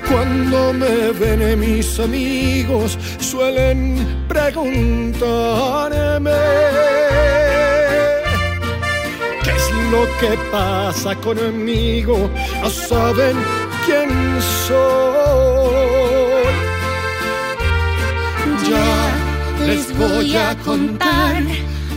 Cuando 0.08 0.72
me 0.72 1.10
ven 1.12 1.58
mis 1.58 1.98
amigos 1.98 2.96
suelen 3.18 4.24
preguntarme 4.28 6.30
¿Qué 9.42 9.50
es 9.50 9.70
lo 9.90 10.06
que 10.20 10.38
pasa 10.52 11.16
conmigo? 11.16 12.30
No 12.62 12.70
saben 12.70 13.65
quién 13.86 14.10
soy. 14.66 15.76
Ya 18.68 19.64
les 19.64 19.96
voy 19.96 20.36
a 20.36 20.56
contar 20.64 21.42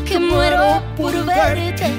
que 0.06 0.20
muero 0.20 0.82
por 0.96 1.14
verte, 1.26 1.90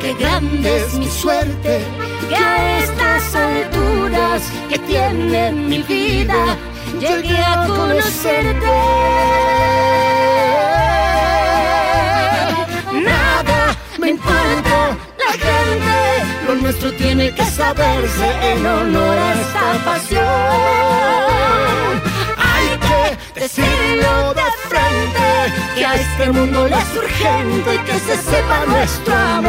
que 0.00 0.14
grande 0.14 0.84
es 0.84 0.94
mi 0.94 1.08
suerte, 1.08 1.80
que 2.28 2.36
a 2.36 2.78
estas 2.80 3.34
alturas 3.34 4.42
que 4.68 4.78
tiene 4.80 5.52
mi 5.52 5.82
vida 5.82 6.56
llegué 7.00 7.38
a 7.38 7.66
conocerte. 7.66 8.66
Nada 12.92 13.76
me 13.98 14.10
importa 14.10 15.07
la 15.28 15.34
gente, 15.34 15.96
lo 16.46 16.54
nuestro 16.56 16.92
tiene 16.92 17.34
que 17.34 17.44
saberse 17.44 18.52
en 18.52 18.66
honor 18.66 19.18
a 19.18 19.34
esta 19.34 19.84
pasión. 19.84 20.22
Hay 22.36 22.68
que 22.86 23.40
decirlo 23.40 24.34
de 24.34 24.42
frente, 24.68 25.28
que 25.74 25.84
a 25.84 25.94
este 25.94 26.30
mundo 26.32 26.66
le 26.68 26.76
es 26.76 26.96
urgente 26.96 27.80
que 27.84 27.98
se 27.98 28.16
sepa 28.16 28.64
nuestro 28.66 29.14
amor. 29.14 29.48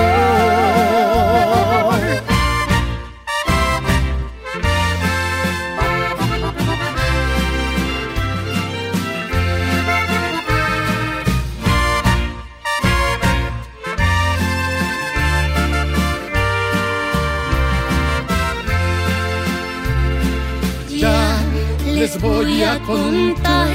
Les 22.00 22.18
voy 22.22 22.64
a 22.64 22.80
contar 22.80 23.68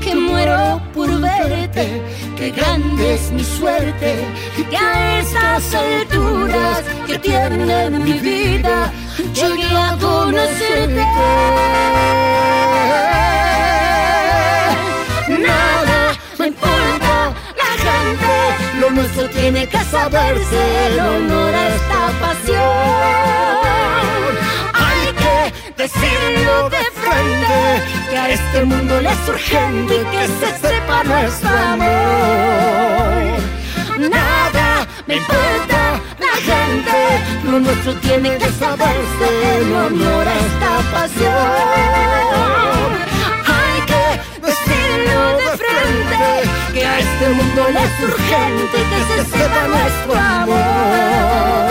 que 0.00 0.14
muero 0.14 0.80
por 0.94 1.08
verte, 1.20 2.00
que 2.36 2.50
grande 2.52 3.14
es 3.14 3.32
mi 3.32 3.42
suerte, 3.42 4.14
que 4.70 4.76
a 4.76 5.18
estas 5.18 5.74
alturas 5.74 6.84
que 7.08 7.18
tiene 7.18 7.90
mi 7.90 8.12
vida 8.12 8.92
llegué 9.34 9.76
a 9.76 9.96
conocerte. 10.00 11.04
Nada 15.48 16.00
me 16.38 16.46
importa 16.46 17.32
la 17.62 17.70
gente, 17.86 18.34
lo 18.80 18.90
nuestro 18.90 19.28
tiene 19.30 19.66
que 19.66 19.82
saberse 19.84 20.86
el 20.86 21.00
honor 21.00 21.54
a 21.54 21.68
esta 21.74 22.00
pasión. 22.20 23.34
Decirlo 25.76 26.70
de 26.70 26.76
frente, 27.02 27.82
que 28.08 28.16
a 28.16 28.30
este 28.30 28.64
mundo 28.64 29.00
le 29.00 29.10
es 29.10 29.28
urgente 29.28 30.06
que 30.12 30.28
se 30.28 30.58
sepa 30.60 31.02
nuestro 31.02 31.50
amor. 31.50 33.40
Nada 33.98 34.86
me 35.08 35.16
importa 35.16 36.00
la 36.20 36.36
gente, 36.48 36.96
lo 37.42 37.58
nuestro 37.58 37.94
tiene 37.96 38.38
que 38.38 38.50
saberse 38.52 39.26
en 39.58 39.74
honor 39.74 40.28
a 40.28 40.34
esta 40.46 40.78
pasión. 40.92 41.32
Hay 43.56 43.80
que 43.90 44.04
decirlo 44.46 45.20
de 45.38 45.48
frente, 45.58 46.30
que 46.72 46.82
a 46.86 46.98
este 47.00 47.28
mundo 47.30 47.62
le 47.72 47.82
es 47.82 48.00
urgente 48.00 48.78
que 48.90 48.98
se 49.10 49.24
sepa 49.36 49.62
nuestro 49.66 50.14
amor. 50.14 51.64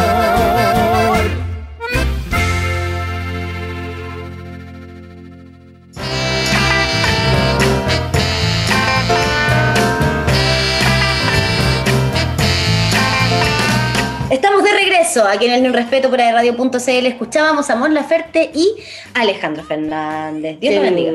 Eso, 15.13 15.27
aquí 15.27 15.45
en 15.45 15.51
el 15.51 15.67
un 15.67 15.73
Respeto 15.73 16.09
por 16.09 16.17
Radio.cl 16.17 17.05
escuchábamos 17.05 17.69
a 17.69 17.75
Mon 17.75 17.93
Laferte 17.93 18.49
y 18.51 18.73
Alejandro 19.13 19.63
Fernández. 19.63 20.59
Dios 20.59 20.73
lo 20.73 20.81
bendiga. 20.81 21.11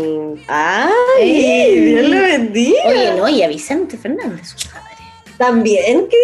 ¡Ay! 0.47 1.45
Eh. 1.45 1.81
Dios 1.97 2.09
lo 2.09 2.21
bendiga. 2.23 2.79
Oye, 2.87 3.15
no, 3.17 3.29
y 3.29 3.43
a 3.43 3.49
Vicente 3.49 3.99
Fernández, 3.99 4.55
su 4.55 4.69
padre. 4.69 4.85
También, 5.37 6.07
que 6.07 6.17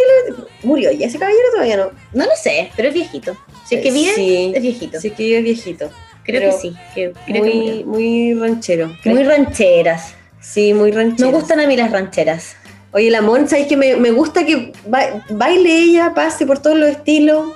murió 0.63 0.93
ya 0.93 1.09
ese 1.09 1.19
caballero 1.19 1.43
todavía 1.51 1.77
no. 1.79 1.91
No 2.13 2.25
lo 2.27 2.31
sé, 2.41 2.71
pero 2.77 2.91
es 2.91 2.95
viejito. 2.95 3.37
Si 3.67 3.75
es 3.75 3.83
que 3.83 3.91
vive, 3.91 4.15
Sí. 4.15 4.53
es 4.55 4.63
viejito. 4.63 5.01
Sí, 5.01 5.11
que 5.11 5.39
es 5.39 5.43
viejito. 5.43 5.91
Creo 6.23 6.43
pero 6.43 6.53
que 6.53 6.59
sí. 6.61 6.77
que- 6.95 7.13
creo 7.27 7.43
que 7.43 7.51
Muy, 7.55 7.85
muy 7.85 8.35
ranchero. 8.35 8.97
Muy 9.05 9.25
rancheras. 9.25 10.15
Sí, 10.41 10.73
muy 10.75 10.93
ranchero. 10.93 11.29
Me 11.33 11.37
gustan 11.37 11.59
a 11.59 11.67
mí 11.67 11.77
las 11.77 11.91
rancheras. 11.91 12.55
Oye, 12.93 13.11
la 13.11 13.21
Mon, 13.21 13.49
¿sabes 13.49 13.67
que 13.67 13.77
me, 13.77 13.97
me 13.97 14.13
gusta 14.13 14.47
que 14.47 14.71
ba- 14.87 15.25
baile 15.29 15.77
ella, 15.77 16.13
pase 16.15 16.47
por 16.47 16.61
todos 16.61 16.79
los 16.79 16.89
estilos? 16.91 17.49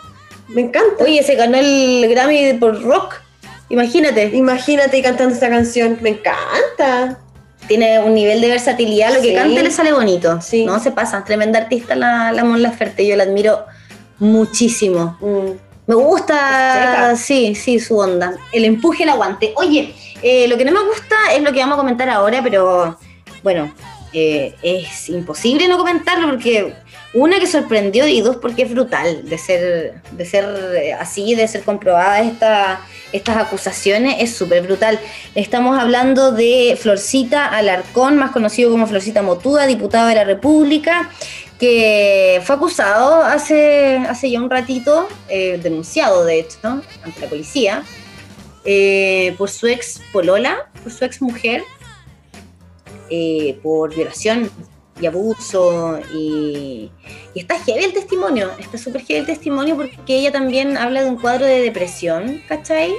Me 0.48 0.62
encanta. 0.62 1.04
Oye, 1.04 1.22
se 1.22 1.34
ganó 1.34 1.56
el 1.58 2.06
Grammy 2.08 2.54
por 2.54 2.82
rock. 2.82 3.16
Imagínate. 3.68 4.30
Imagínate 4.34 5.02
cantando 5.02 5.34
esta 5.34 5.48
canción. 5.48 5.98
Me 6.00 6.10
encanta. 6.10 7.18
Tiene 7.66 8.00
un 8.00 8.14
nivel 8.14 8.40
de 8.40 8.48
versatilidad, 8.48 9.12
lo 9.14 9.20
que 9.20 9.34
cante 9.34 9.62
le 9.62 9.70
sale 9.70 9.92
bonito. 9.92 10.40
Sí. 10.40 10.64
No 10.64 10.80
se 10.80 10.90
pasa. 10.90 11.22
Tremenda 11.24 11.58
artista 11.58 11.94
la, 11.94 12.32
la 12.32 12.44
Mon 12.44 12.62
Laferte. 12.62 13.06
Yo 13.06 13.14
la 13.16 13.24
admiro 13.24 13.66
muchísimo. 14.18 15.18
Mm. 15.20 15.68
Me 15.88 15.94
gusta, 15.94 17.16
sí, 17.16 17.54
sí, 17.54 17.80
su 17.80 17.96
onda. 17.96 18.34
El 18.52 18.66
empuje, 18.66 19.04
el 19.04 19.08
aguante. 19.08 19.54
Oye, 19.56 19.94
eh, 20.22 20.46
lo 20.46 20.58
que 20.58 20.64
no 20.66 20.72
me 20.72 20.86
gusta 20.86 21.16
es 21.34 21.42
lo 21.42 21.50
que 21.50 21.60
vamos 21.60 21.76
a 21.76 21.78
comentar 21.78 22.10
ahora, 22.10 22.42
pero 22.42 22.98
bueno, 23.42 23.72
es 24.12 25.08
imposible 25.08 25.68
no 25.68 25.76
comentarlo 25.78 26.28
porque 26.28 26.74
una 27.14 27.38
que 27.40 27.46
sorprendió 27.46 28.06
y 28.06 28.20
dos 28.20 28.36
porque 28.36 28.62
es 28.62 28.70
brutal 28.70 29.28
de 29.28 29.38
ser, 29.38 29.94
de 30.12 30.24
ser 30.26 30.44
eh, 30.76 30.92
así, 30.92 31.34
de 31.34 31.46
ser 31.48 31.62
comprobadas 31.62 32.26
esta- 32.26 32.80
estas 33.12 33.38
acusaciones, 33.38 34.16
es 34.20 34.34
súper 34.36 34.62
brutal. 34.62 34.98
Estamos 35.34 35.78
hablando 35.78 36.32
de 36.32 36.78
Florcita 36.80 37.46
Alarcón, 37.46 38.18
más 38.18 38.30
conocido 38.32 38.70
como 38.70 38.86
Florcita 38.86 39.22
Motuda, 39.22 39.66
diputado 39.66 40.08
de 40.08 40.14
la 40.14 40.24
República, 40.24 41.08
que 41.58 42.40
fue 42.44 42.56
acusado 42.56 43.22
hace, 43.22 43.96
hace 44.08 44.30
ya 44.30 44.40
un 44.40 44.50
ratito, 44.50 45.08
eh, 45.28 45.58
denunciado 45.62 46.24
de 46.26 46.40
hecho, 46.40 46.58
ante 46.62 47.20
la 47.20 47.26
policía, 47.28 47.82
eh, 48.64 49.34
por 49.38 49.48
su 49.50 49.66
ex 49.66 50.00
polola, 50.12 50.68
por 50.82 50.92
su 50.92 51.04
ex 51.04 51.22
mujer, 51.22 51.62
eh, 53.10 53.58
por 53.62 53.94
violación 53.94 54.50
y 55.00 55.06
abuso. 55.06 56.00
Y, 56.14 56.90
y 57.34 57.40
está 57.40 57.58
heavy 57.60 57.84
el 57.84 57.92
testimonio, 57.92 58.50
está 58.58 58.78
súper 58.78 59.02
heavy 59.02 59.20
el 59.20 59.26
testimonio 59.26 59.76
porque 59.76 60.16
ella 60.16 60.32
también 60.32 60.76
habla 60.76 61.02
de 61.02 61.08
un 61.10 61.16
cuadro 61.20 61.46
de 61.46 61.60
depresión, 61.62 62.42
¿cachai? 62.48 62.92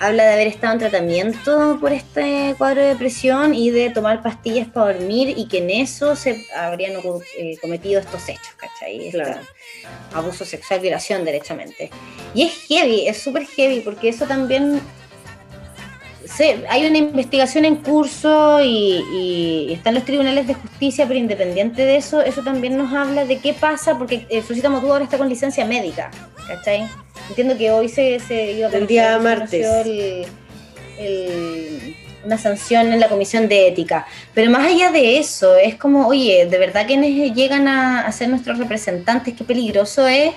Habla 0.00 0.24
de 0.24 0.32
haber 0.32 0.46
estado 0.48 0.72
en 0.72 0.78
tratamiento 0.80 1.78
por 1.80 1.92
este 1.92 2.56
cuadro 2.58 2.80
de 2.82 2.88
depresión 2.88 3.54
y 3.54 3.70
de 3.70 3.88
tomar 3.90 4.20
pastillas 4.20 4.66
para 4.66 4.94
dormir 4.94 5.32
y 5.36 5.46
que 5.46 5.58
en 5.58 5.70
eso 5.70 6.16
se 6.16 6.44
habrían 6.56 6.94
eh, 7.38 7.56
cometido 7.60 8.00
estos 8.00 8.28
hechos, 8.28 8.54
¿cachai? 8.56 9.06
Esta- 9.06 9.22
Claro. 9.24 9.40
abuso 10.12 10.44
sexual, 10.44 10.80
violación, 10.80 11.24
derechamente. 11.24 11.90
Y 12.34 12.42
es 12.42 12.52
heavy, 12.68 13.06
es 13.06 13.18
súper 13.18 13.46
heavy, 13.46 13.80
porque 13.80 14.08
eso 14.08 14.26
también. 14.26 14.80
Hay 16.68 16.86
una 16.86 16.98
investigación 16.98 17.64
en 17.64 17.76
curso 17.76 18.60
y, 18.62 19.02
y 19.12 19.72
están 19.72 19.94
los 19.94 20.04
tribunales 20.04 20.46
de 20.46 20.54
justicia, 20.54 21.06
pero 21.06 21.18
independiente 21.18 21.84
de 21.84 21.96
eso, 21.96 22.20
eso 22.22 22.42
también 22.42 22.76
nos 22.76 22.92
habla 22.92 23.24
de 23.24 23.38
qué 23.38 23.52
pasa, 23.52 23.98
porque 23.98 24.26
eh, 24.28 24.42
Florcita 24.42 24.68
Motudo 24.70 24.92
ahora 24.92 25.04
está 25.04 25.18
con 25.18 25.28
licencia 25.28 25.64
médica, 25.64 26.10
¿cachai? 26.46 26.88
Entiendo 27.28 27.56
que 27.56 27.70
hoy 27.70 27.88
se, 27.88 28.18
se 28.20 28.52
iba 28.52 28.68
a 28.68 28.72
El 28.72 28.86
día 28.86 29.18
conocer- 29.18 29.22
martes. 29.38 29.66
el- 29.86 30.26
el- 30.98 31.96
una 32.24 32.38
sanción 32.38 32.92
en 32.92 33.00
la 33.00 33.08
comisión 33.08 33.48
de 33.48 33.66
ética. 33.66 34.06
Pero 34.32 34.48
más 34.50 34.64
allá 34.66 34.92
de 34.92 35.18
eso, 35.18 35.56
es 35.56 35.74
como, 35.74 36.06
oye, 36.06 36.46
de 36.46 36.56
verdad 36.58 36.86
quienes 36.86 37.34
llegan 37.34 37.66
a, 37.66 38.06
a 38.06 38.12
ser 38.12 38.28
nuestros 38.28 38.58
representantes, 38.58 39.34
qué 39.36 39.42
peligroso 39.42 40.06
es 40.06 40.30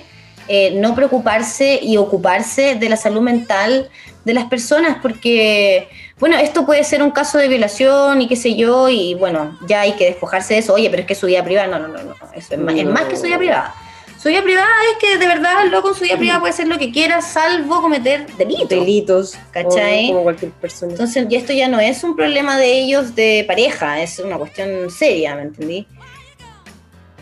eh, 0.48 0.72
no 0.72 0.94
preocuparse 0.96 1.78
y 1.80 1.96
ocuparse 1.96 2.74
de 2.74 2.88
la 2.88 2.96
salud 2.96 3.20
mental 3.20 3.88
de 4.26 4.34
las 4.34 4.46
personas, 4.46 4.98
porque, 5.00 5.88
bueno, 6.18 6.36
esto 6.36 6.66
puede 6.66 6.82
ser 6.82 7.00
un 7.00 7.12
caso 7.12 7.38
de 7.38 7.46
violación 7.46 8.20
y 8.20 8.26
qué 8.26 8.34
sé 8.34 8.56
yo, 8.56 8.88
y 8.88 9.14
bueno, 9.14 9.56
ya 9.68 9.82
hay 9.82 9.92
que 9.92 10.04
despojarse 10.06 10.54
de 10.54 10.60
eso, 10.60 10.74
oye, 10.74 10.90
pero 10.90 11.02
es 11.02 11.06
que 11.06 11.14
su 11.14 11.26
vida 11.28 11.44
privada, 11.44 11.68
no, 11.68 11.78
no, 11.78 11.86
no, 11.86 12.02
no, 12.02 12.14
eso 12.34 12.54
es 12.54 12.58
más, 12.58 12.74
es 12.74 12.84
más 12.86 13.04
que 13.04 13.14
su 13.16 13.22
vida 13.22 13.38
privada. 13.38 13.72
Su 14.20 14.28
vida 14.30 14.42
privada 14.42 14.66
es 14.90 14.98
que 14.98 15.18
de 15.18 15.26
verdad 15.28 15.62
el 15.62 15.70
loco 15.70 15.90
en 15.90 15.94
su 15.94 16.02
vida 16.02 16.16
privada 16.16 16.40
puede 16.40 16.52
hacer 16.52 16.66
lo 16.66 16.76
que 16.76 16.90
quiera, 16.90 17.22
salvo 17.22 17.80
cometer 17.80 18.26
delitos. 18.36 18.68
Delitos. 18.68 19.38
¿Cachai? 19.52 20.06
Como, 20.08 20.12
como 20.14 20.22
cualquier 20.24 20.50
persona. 20.52 20.90
Entonces, 20.92 21.26
y 21.30 21.36
esto 21.36 21.52
ya 21.52 21.68
no 21.68 21.78
es 21.78 22.02
un 22.02 22.16
problema 22.16 22.56
de 22.58 22.80
ellos 22.80 23.14
de 23.14 23.44
pareja, 23.46 24.02
es 24.02 24.18
una 24.18 24.38
cuestión 24.38 24.90
seria, 24.90 25.36
¿me 25.36 25.42
entendí? 25.42 25.86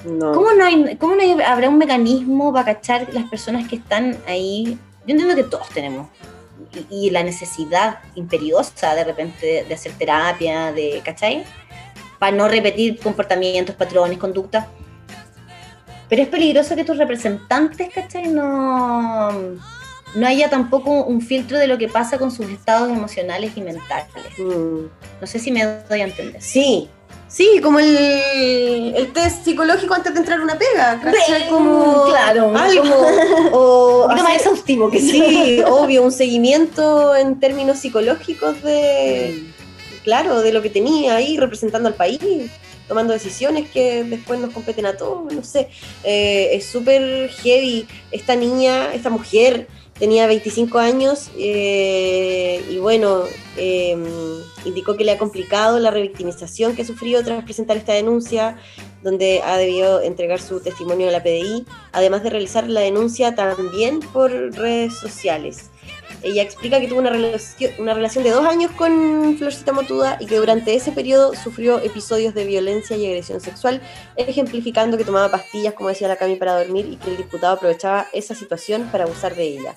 no. 0.06 0.32
¿Cómo 0.32 0.52
no, 0.52 0.64
hay, 0.64 0.96
cómo 0.96 1.14
no 1.16 1.20
hay- 1.22 1.36
habrá 1.42 1.68
un 1.68 1.76
mecanismo 1.78 2.50
para 2.52 2.74
cachar 2.74 3.08
las 3.12 3.24
personas 3.28 3.68
que 3.68 3.76
están 3.76 4.16
ahí? 4.26 4.78
Yo 5.06 5.12
entiendo 5.12 5.34
que 5.34 5.44
todos 5.44 5.68
tenemos. 5.70 6.08
Y, 6.90 7.06
y 7.06 7.10
la 7.10 7.22
necesidad 7.22 8.00
imperiosa 8.14 8.94
de 8.94 9.04
repente 9.04 9.46
de, 9.46 9.64
de 9.64 9.74
hacer 9.74 9.92
terapia, 9.92 10.72
de, 10.72 11.02
¿cachai? 11.04 11.44
Para 12.18 12.36
no 12.36 12.48
repetir 12.48 12.98
comportamientos, 13.00 13.74
patrones, 13.76 14.18
conductas. 14.18 14.66
Pero 16.08 16.22
es 16.22 16.28
peligroso 16.28 16.76
que 16.76 16.84
tus 16.84 16.98
representantes, 16.98 17.88
¿cachai? 17.92 18.28
No, 18.28 19.30
no 20.14 20.26
haya 20.26 20.48
tampoco 20.48 21.04
un 21.04 21.20
filtro 21.20 21.58
de 21.58 21.66
lo 21.66 21.78
que 21.78 21.88
pasa 21.88 22.18
con 22.18 22.30
sus 22.30 22.48
estados 22.48 22.90
emocionales 22.90 23.56
y 23.56 23.60
mentales. 23.60 24.06
Mm. 24.38 24.86
No 25.20 25.26
sé 25.26 25.38
si 25.38 25.50
me 25.50 25.64
doy 25.64 26.00
a 26.00 26.04
entender. 26.04 26.40
Sí, 26.40 26.88
sí, 27.28 27.60
como 27.62 27.78
el, 27.78 28.94
el 28.96 29.12
test 29.12 29.44
psicológico 29.44 29.94
antes 29.94 30.12
de 30.14 30.20
entrar 30.20 30.40
a 30.40 30.42
una 30.42 30.58
pega. 30.58 31.00
¿cachai? 31.00 31.48
Como 31.48 32.04
claro, 32.04 32.56
algo. 32.56 32.84
o 33.52 34.02
Un 34.02 34.08
poquito 34.08 34.24
más 34.24 34.36
exhaustivo 34.36 34.90
que 34.90 35.00
Sí, 35.00 35.62
obvio, 35.66 36.02
un 36.02 36.12
seguimiento 36.12 37.14
en 37.14 37.40
términos 37.40 37.78
psicológicos 37.78 38.62
de, 38.62 39.44
claro, 40.02 40.40
de 40.40 40.52
lo 40.52 40.62
que 40.62 40.70
tenía 40.70 41.16
ahí 41.16 41.36
representando 41.36 41.88
al 41.88 41.94
país, 41.94 42.20
tomando 42.88 43.12
decisiones 43.12 43.70
que 43.70 44.04
después 44.04 44.40
nos 44.40 44.52
competen 44.52 44.86
a 44.86 44.96
todos, 44.96 45.32
no 45.32 45.42
sé. 45.42 45.68
Eh, 46.04 46.50
es 46.52 46.66
súper 46.66 47.30
heavy. 47.30 47.86
Esta 48.10 48.36
niña, 48.36 48.92
esta 48.94 49.10
mujer, 49.10 49.68
tenía 49.98 50.26
25 50.26 50.78
años 50.78 51.30
eh, 51.38 52.64
y 52.70 52.78
bueno, 52.78 53.22
eh, 53.56 53.96
indicó 54.64 54.96
que 54.96 55.04
le 55.04 55.12
ha 55.12 55.18
complicado 55.18 55.78
la 55.78 55.90
revictimización 55.90 56.74
que 56.74 56.82
ha 56.82 56.84
sufrido 56.84 57.22
tras 57.22 57.44
presentar 57.44 57.76
esta 57.76 57.92
denuncia, 57.92 58.56
donde 59.02 59.42
ha 59.42 59.56
debido 59.56 60.00
entregar 60.00 60.40
su 60.40 60.60
testimonio 60.60 61.08
a 61.08 61.12
la 61.12 61.22
PDI, 61.22 61.66
además 61.92 62.22
de 62.22 62.30
realizar 62.30 62.68
la 62.68 62.80
denuncia 62.80 63.34
también 63.34 64.00
por 64.00 64.30
redes 64.30 64.94
sociales. 64.94 65.70
Ella 66.24 66.42
explica 66.42 66.80
que 66.80 66.88
tuvo 66.88 67.00
una 67.00 67.10
relación, 67.10 67.72
una 67.78 67.92
relación 67.92 68.24
de 68.24 68.30
dos 68.30 68.46
años 68.46 68.72
con 68.72 69.36
Florcita 69.36 69.72
Motuda 69.72 70.16
y 70.20 70.26
que 70.26 70.36
durante 70.36 70.74
ese 70.74 70.90
periodo 70.90 71.34
sufrió 71.34 71.80
episodios 71.80 72.32
de 72.32 72.46
violencia 72.46 72.96
y 72.96 73.06
agresión 73.06 73.42
sexual, 73.42 73.82
ejemplificando 74.16 74.96
que 74.96 75.04
tomaba 75.04 75.30
pastillas, 75.30 75.74
como 75.74 75.90
decía 75.90 76.08
la 76.08 76.16
Cami, 76.16 76.36
para 76.36 76.58
dormir 76.58 76.86
y 76.90 76.96
que 76.96 77.10
el 77.10 77.18
diputado 77.18 77.54
aprovechaba 77.54 78.06
esa 78.14 78.34
situación 78.34 78.88
para 78.90 79.04
abusar 79.04 79.36
de 79.36 79.44
ella. 79.44 79.76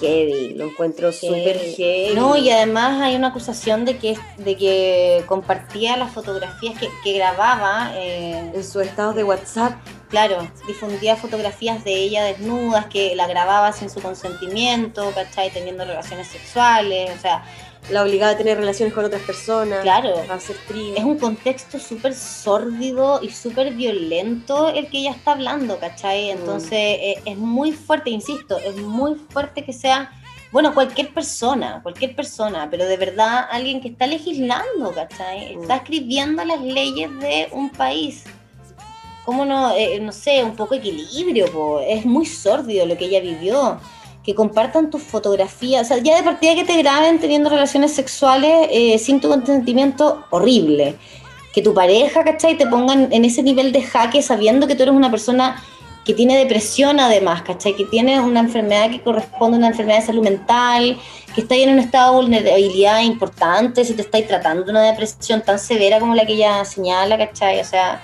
Heavy, 0.00 0.54
lo 0.54 0.66
encuentro 0.66 1.12
súper 1.12 1.58
heavy. 1.58 2.14
No, 2.14 2.36
y 2.36 2.50
además 2.50 3.00
hay 3.00 3.16
una 3.16 3.28
acusación 3.28 3.84
de 3.84 3.98
que, 3.98 4.16
de 4.38 4.56
que 4.56 5.24
compartía 5.26 5.96
las 5.96 6.12
fotografías 6.12 6.78
que, 6.78 6.88
que 7.02 7.12
grababa, 7.12 7.92
eh, 7.94 8.50
en 8.54 8.64
sus 8.64 8.82
estados 8.82 9.14
de 9.14 9.24
WhatsApp. 9.24 9.74
claro, 10.08 10.46
difundía 10.66 11.16
fotografías 11.16 11.84
de 11.84 11.94
ella 11.94 12.24
desnudas, 12.24 12.86
que 12.86 13.14
la 13.14 13.26
grababa 13.26 13.72
sin 13.72 13.90
su 13.90 14.00
consentimiento, 14.00 15.10
¿cachai? 15.14 15.50
Teniendo 15.50 15.84
relaciones 15.84 16.28
sexuales, 16.28 17.10
o 17.16 17.20
sea, 17.20 17.44
la 17.90 18.02
obligaba 18.02 18.32
a 18.32 18.36
tener 18.36 18.56
relaciones 18.58 18.94
con 18.94 19.04
otras 19.04 19.22
personas, 19.22 19.82
Claro. 19.82 20.14
a 20.30 20.34
hacer 20.34 20.56
es 20.96 21.04
un 21.04 21.18
contexto 21.18 21.78
súper 21.78 22.14
sórdido 22.14 23.20
y 23.22 23.28
súper 23.30 23.74
violento 23.74 24.68
el 24.68 24.88
que 24.88 24.98
ella 24.98 25.10
está 25.12 25.32
hablando, 25.32 25.78
¿cachai? 25.78 26.30
Entonces 26.30 26.72
eh, 26.72 27.22
es 27.24 27.36
muy 27.36 27.72
fuerte, 27.72 28.10
insisto, 28.10 28.58
es 28.58 28.76
muy 28.76 29.16
fuerte 29.16 29.64
que 29.64 29.72
sea, 29.72 30.10
bueno, 30.50 30.72
cualquier 30.72 31.12
persona, 31.12 31.80
cualquier 31.82 32.16
persona, 32.16 32.68
pero 32.70 32.86
de 32.86 32.96
verdad 32.96 33.46
alguien 33.50 33.80
que 33.82 33.88
está 33.88 34.06
legislando, 34.06 34.92
¿cachai? 34.94 35.54
Está 35.54 35.74
Mm. 35.76 35.78
escribiendo 35.78 36.44
las 36.44 36.60
leyes 36.62 37.10
de 37.20 37.48
un 37.52 37.68
país. 37.70 38.24
¿Cómo 39.24 39.46
no, 39.46 39.74
eh, 39.74 39.98
no 40.00 40.12
sé, 40.12 40.44
un 40.44 40.54
poco 40.54 40.74
equilibrio? 40.74 41.50
po? 41.50 41.80
Es 41.80 42.04
muy 42.04 42.26
sórdido 42.26 42.84
lo 42.86 42.96
que 42.96 43.06
ella 43.06 43.20
vivió. 43.20 43.78
Que 44.24 44.34
compartan 44.34 44.90
tus 44.90 45.02
fotografías, 45.02 45.86
o 45.86 45.94
sea, 45.94 46.02
ya 46.02 46.16
de 46.16 46.22
partida 46.22 46.54
que 46.54 46.64
te 46.64 46.76
graben 46.78 47.18
teniendo 47.20 47.50
relaciones 47.50 47.92
sexuales 47.92 48.68
eh, 48.70 48.98
sin 48.98 49.20
tu 49.20 49.28
consentimiento, 49.28 50.24
horrible. 50.30 50.96
Que 51.52 51.62
tu 51.62 51.74
pareja, 51.74 52.24
¿cachai? 52.24 52.56
Te 52.56 52.66
pongan 52.66 53.12
en 53.12 53.24
ese 53.24 53.42
nivel 53.42 53.70
de 53.70 53.82
jaque 53.82 54.22
sabiendo 54.22 54.66
que 54.66 54.74
tú 54.74 54.82
eres 54.82 54.94
una 54.94 55.10
persona 55.10 55.62
que 56.04 56.14
tiene 56.14 56.36
depresión 56.36 57.00
además, 57.00 57.42
¿cachai? 57.42 57.74
Que 57.74 57.84
tiene 57.84 58.20
una 58.20 58.40
enfermedad 58.40 58.90
que 58.90 59.02
corresponde 59.02 59.56
a 59.56 59.58
una 59.58 59.68
enfermedad 59.68 60.00
de 60.00 60.06
salud 60.06 60.22
mental, 60.22 60.98
que 61.34 61.40
está 61.40 61.54
en 61.54 61.70
un 61.70 61.78
estado 61.78 62.12
de 62.12 62.22
vulnerabilidad 62.22 63.00
importante, 63.00 63.84
si 63.84 63.94
te 63.94 64.02
estáis 64.02 64.26
tratando 64.26 64.64
de 64.64 64.70
una 64.70 64.82
depresión 64.82 65.42
tan 65.42 65.58
severa 65.58 65.98
como 66.00 66.14
la 66.14 66.26
que 66.26 66.34
ella 66.34 66.64
señala, 66.64 67.16
¿cachai? 67.16 67.60
O 67.60 67.64
sea, 67.64 68.02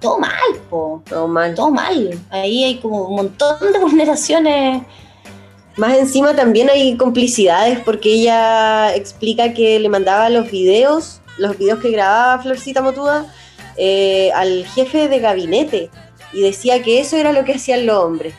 todo 0.00 0.18
mal, 0.18 0.32
po. 0.68 1.02
Todo 1.08 1.28
mal. 1.28 1.54
Todo 1.54 1.70
mal. 1.70 2.18
Ahí 2.30 2.64
hay 2.64 2.78
como 2.80 3.08
un 3.08 3.16
montón 3.16 3.72
de 3.72 3.78
vulneraciones. 3.78 4.82
Más 5.76 5.98
encima 5.98 6.34
también 6.34 6.70
hay 6.70 6.96
complicidades 6.96 7.80
porque 7.80 8.14
ella 8.14 8.94
explica 8.94 9.52
que 9.52 9.78
le 9.78 9.90
mandaba 9.90 10.30
los 10.30 10.50
videos, 10.50 11.20
los 11.36 11.58
videos 11.58 11.80
que 11.80 11.90
grababa 11.90 12.42
Florcita 12.42 12.80
Motuda, 12.80 13.26
eh, 13.76 14.30
al 14.34 14.64
jefe 14.64 15.08
de 15.08 15.18
gabinete 15.18 15.90
y 16.32 16.40
decía 16.40 16.82
que 16.82 17.00
eso 17.00 17.16
era 17.18 17.32
lo 17.32 17.44
que 17.44 17.54
hacían 17.54 17.84
los 17.84 18.02
hombres. 18.02 18.34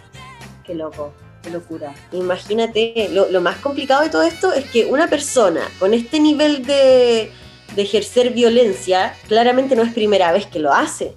Qué 0.66 0.74
loco, 0.74 1.14
qué 1.44 1.52
locura. 1.52 1.94
Imagínate, 2.12 3.10
lo, 3.12 3.30
lo 3.30 3.40
más 3.40 3.58
complicado 3.58 4.02
de 4.02 4.10
todo 4.10 4.24
esto 4.24 4.52
es 4.54 4.66
que 4.66 4.88
una 4.88 5.08
persona 5.08 5.62
con 5.78 5.94
este 5.94 6.20
nivel 6.20 6.66
de, 6.66 7.32
de 7.76 7.82
ejercer 7.84 8.32
violencia 8.32 9.16
claramente 9.28 9.76
no 9.76 9.84
es 9.84 9.94
primera 9.94 10.32
vez 10.32 10.48
que 10.48 10.58
lo 10.58 10.74
hace. 10.74 11.14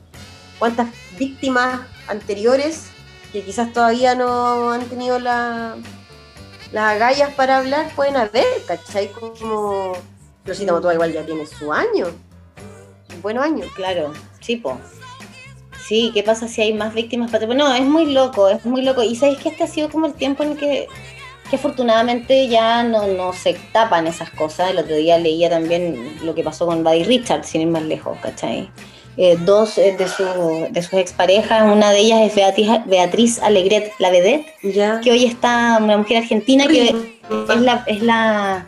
¿Cuántas 0.58 0.88
víctimas 1.18 1.80
anteriores 2.08 2.90
que 3.32 3.42
quizás 3.42 3.72
todavía 3.72 4.14
no 4.14 4.70
han 4.70 4.84
tenido 4.84 5.18
la, 5.18 5.76
las 6.72 6.94
agallas 6.94 7.32
para 7.34 7.58
hablar 7.58 7.90
pueden 7.94 8.16
haber, 8.16 8.44
¿cachai? 8.66 9.08
Como 9.08 9.92
Florcita 10.44 10.72
Motuda 10.72 10.94
igual 10.94 11.12
ya 11.12 11.24
tiene 11.26 11.46
su 11.46 11.72
año, 11.72 12.06
un 13.14 13.22
buen 13.22 13.38
año. 13.38 13.64
Claro, 13.74 14.12
sí. 14.40 14.62
Sí, 15.86 16.12
¿qué 16.14 16.22
pasa 16.22 16.46
si 16.46 16.62
hay 16.62 16.72
más 16.72 16.94
víctimas? 16.94 17.32
No, 17.32 17.74
es 17.74 17.82
muy 17.82 18.12
loco, 18.12 18.48
es 18.48 18.64
muy 18.64 18.82
loco. 18.82 19.02
Y 19.02 19.16
sabéis 19.16 19.38
que 19.40 19.48
este 19.48 19.64
ha 19.64 19.66
sido 19.66 19.90
como 19.90 20.06
el 20.06 20.14
tiempo 20.14 20.44
en 20.44 20.52
el 20.52 20.56
que, 20.56 20.86
que 21.50 21.56
afortunadamente 21.56 22.46
ya 22.46 22.84
no, 22.84 23.08
no 23.08 23.32
se 23.32 23.54
tapan 23.72 24.06
esas 24.06 24.30
cosas. 24.30 24.70
El 24.70 24.78
otro 24.78 24.94
día 24.94 25.18
leía 25.18 25.50
también 25.50 26.18
lo 26.24 26.34
que 26.34 26.44
pasó 26.44 26.66
con 26.66 26.84
Buddy 26.84 27.02
Richard, 27.02 27.44
sin 27.44 27.62
ir 27.62 27.66
más 27.66 27.82
lejos, 27.82 28.16
¿cachai? 28.22 28.70
Eh, 29.16 29.36
dos 29.44 29.76
eh, 29.76 29.94
de, 29.98 30.08
su- 30.08 30.68
de 30.70 30.82
sus 30.82 30.94
exparejas, 30.94 31.62
una 31.70 31.90
de 31.90 31.98
ellas 31.98 32.20
es 32.22 32.34
Beatriz, 32.34 32.68
Beatriz 32.86 33.38
Alegret, 33.42 33.92
la 33.98 34.10
vedette, 34.10 34.46
Ya. 34.62 35.00
que 35.00 35.10
hoy 35.10 35.24
está 35.26 35.78
una 35.82 35.98
mujer 35.98 36.18
argentina 36.18 36.66
que 36.66 36.88
es 36.88 37.60
la, 37.60 37.84
es 37.86 38.02
la, 38.02 38.66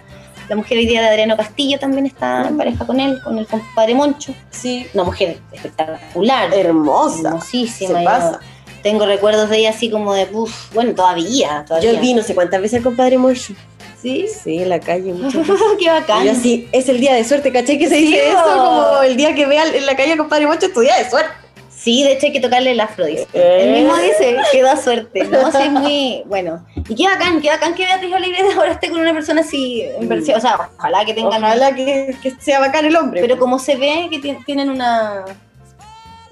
la 0.49 0.57
mujer 0.57 0.79
hoy 0.79 0.87
día 0.87 1.01
de 1.01 1.09
Adriano 1.09 1.37
Castillo, 1.37 1.79
también 1.79 2.07
está 2.07 2.49
en 2.49 2.59
pareja 2.59 2.85
con 2.85 2.99
él, 3.01 3.19
con 3.23 3.39
el 3.39 3.47
compadre 3.47 3.95
Moncho. 3.95 4.35
Sí, 4.51 4.87
Una 4.95 5.05
mujer 5.05 5.39
espectacular, 5.53 6.53
hermosa. 6.53 7.29
hermosísima. 7.29 8.01
Se 8.01 8.05
pasa. 8.05 8.41
Tengo 8.83 9.07
recuerdos 9.07 9.49
de 9.49 9.59
ella 9.59 9.71
así 9.71 9.89
como 9.91 10.13
de, 10.13 10.29
uff, 10.33 10.75
bueno, 10.75 10.93
todavía, 10.93 11.65
todavía. 11.69 11.93
Yo 11.93 12.01
vi 12.01 12.15
no 12.15 12.23
sé 12.25 12.35
cuántas 12.35 12.61
veces 12.61 12.79
al 12.79 12.83
compadre 12.83 13.17
Mocho. 13.17 13.55
¿Sí? 14.03 14.27
Sí, 14.43 14.59
en 14.63 14.69
la 14.69 14.81
calle 14.81 15.13
muchas 15.13 15.35
veces. 15.49 15.57
Qué 15.79 15.89
bacán. 15.89 16.27
Y 16.27 16.29
así, 16.29 16.69
es 16.73 16.89
el 16.89 16.99
día 17.01 17.15
de 17.15 17.23
suerte, 17.25 17.53
¿cachai? 17.53 17.79
Que 17.79 17.89
se 17.89 17.95
dice 17.97 18.29
eso 18.31 18.43
como 18.43 19.03
el 19.03 19.17
día 19.17 19.35
que 19.35 19.47
vea 19.47 19.65
en 19.65 19.87
la 19.87 19.95
calle 19.97 20.13
al 20.13 20.19
compadre 20.19 20.47
Mocho, 20.47 20.67
es 20.67 20.73
tu 20.75 20.81
día 20.81 20.97
de 20.99 21.09
suerte. 21.09 21.31
Sí, 21.71 22.05
de 22.05 22.13
hecho 22.13 22.27
hay 22.27 22.33
que 22.33 22.41
tocarle 22.41 22.71
el 22.73 22.81
afro, 22.81 23.07
dice. 23.07 23.27
Eh. 23.33 23.59
Él 23.65 23.73
mismo 23.73 23.97
dice, 23.97 24.37
que 24.53 24.63
da 24.63 24.77
suerte. 24.77 25.25
No, 25.25 25.51
sí, 25.51 25.59
es 25.63 25.71
muy 25.71 26.23
bueno. 26.27 26.65
Y 26.89 26.95
qué 26.95 27.05
bacán, 27.09 27.41
qué 27.41 27.49
bacán 27.49 27.75
que 27.75 27.85
Beatriz 27.85 28.13
Alegre 28.13 28.39
ahora 28.57 28.73
esté 28.73 28.89
con 28.89 29.01
una 29.01 29.13
persona 29.13 29.41
así, 29.41 29.85
o 30.01 30.41
sea, 30.41 30.69
ojalá 30.79 31.05
que 31.05 31.13
tengan 31.15 31.43
Ojalá 31.43 31.75
que, 31.75 32.15
que 32.23 32.33
sea 32.41 32.61
bacán 32.61 32.85
el 32.85 32.95
hombre. 32.97 33.21
Pero 33.21 33.37
como 33.37 33.59
se 33.59 33.75
ve 33.77 34.07
que 34.11 34.19
ti- 34.21 34.37
tienen 34.47 34.71
una 34.71 35.25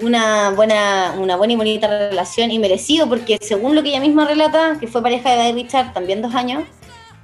una 0.03 0.51
buena 0.51 1.15
una 1.19 1.37
buena 1.37 1.53
y 1.53 1.57
bonita 1.57 1.87
relación 1.87 2.51
y 2.51 2.59
merecido 2.59 3.07
porque 3.09 3.39
según 3.43 3.75
lo 3.75 3.83
que 3.83 3.91
ella 3.91 4.01
misma 4.01 4.25
relata 4.27 4.77
que 4.81 4.87
fue 4.87 5.03
pareja 5.03 5.31
de 5.31 5.37
David 5.37 5.55
Richard 5.65 5.93
también 5.93 6.23
dos 6.23 6.35
años 6.35 6.63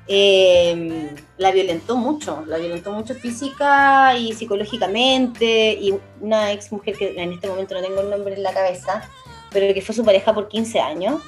eh, 0.08 1.10
la 1.38 1.50
violentó 1.50 1.96
mucho 1.96 2.44
la 2.46 2.58
violentó 2.58 2.92
mucho 2.92 3.14
física 3.14 4.16
y 4.16 4.32
psicológicamente 4.34 5.72
y 5.72 5.94
una 6.20 6.52
ex 6.52 6.70
mujer 6.70 6.96
que 6.96 7.20
en 7.20 7.32
este 7.32 7.48
momento 7.48 7.74
no 7.74 7.82
tengo 7.82 8.00
el 8.00 8.10
nombre 8.10 8.34
en 8.34 8.42
la 8.42 8.52
cabeza 8.52 9.08
pero 9.50 9.72
que 9.74 9.82
fue 9.82 9.94
su 9.94 10.04
pareja 10.04 10.32
por 10.32 10.48
15 10.48 10.80
años 10.80 11.20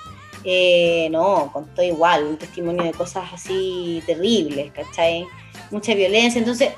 eh, 0.45 1.09
no 1.11 1.51
contó 1.53 1.83
igual 1.83 2.25
un 2.25 2.37
testimonio 2.37 2.85
de 2.85 2.93
cosas 2.93 3.33
así 3.33 4.03
terribles 4.07 4.73
¿cachai? 4.73 5.27
mucha 5.71 5.95
violencia 5.95 6.39
entonces 6.39 6.71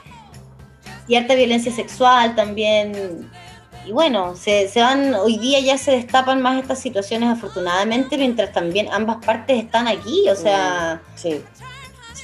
y 1.10 1.16
harta 1.16 1.34
violencia 1.34 1.72
sexual 1.72 2.36
también. 2.36 3.28
Y 3.84 3.90
bueno, 3.90 4.36
se, 4.36 4.68
se 4.68 4.80
van, 4.80 5.14
hoy 5.14 5.38
día 5.38 5.58
ya 5.58 5.76
se 5.76 5.90
destapan 5.90 6.40
más 6.40 6.60
estas 6.60 6.78
situaciones 6.78 7.30
afortunadamente, 7.30 8.16
mientras 8.16 8.52
también 8.52 8.88
ambas 8.92 9.16
partes 9.24 9.58
están 9.64 9.88
aquí, 9.88 10.28
o 10.28 10.36
sea, 10.36 11.02
Sí. 11.16 11.42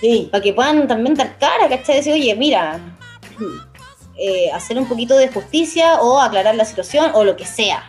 Sí. 0.00 0.28
para 0.30 0.42
que 0.42 0.52
puedan 0.52 0.86
también 0.86 1.14
dar 1.14 1.38
cara, 1.38 1.68
¿cachai? 1.68 1.96
Decir, 1.96 2.12
oye, 2.12 2.34
mira, 2.34 2.78
eh, 4.18 4.50
hacer 4.52 4.78
un 4.78 4.86
poquito 4.86 5.16
de 5.16 5.28
justicia 5.28 6.00
o 6.00 6.20
aclarar 6.20 6.54
la 6.54 6.64
situación 6.64 7.10
o 7.14 7.24
lo 7.24 7.36
que 7.36 7.44
sea. 7.46 7.84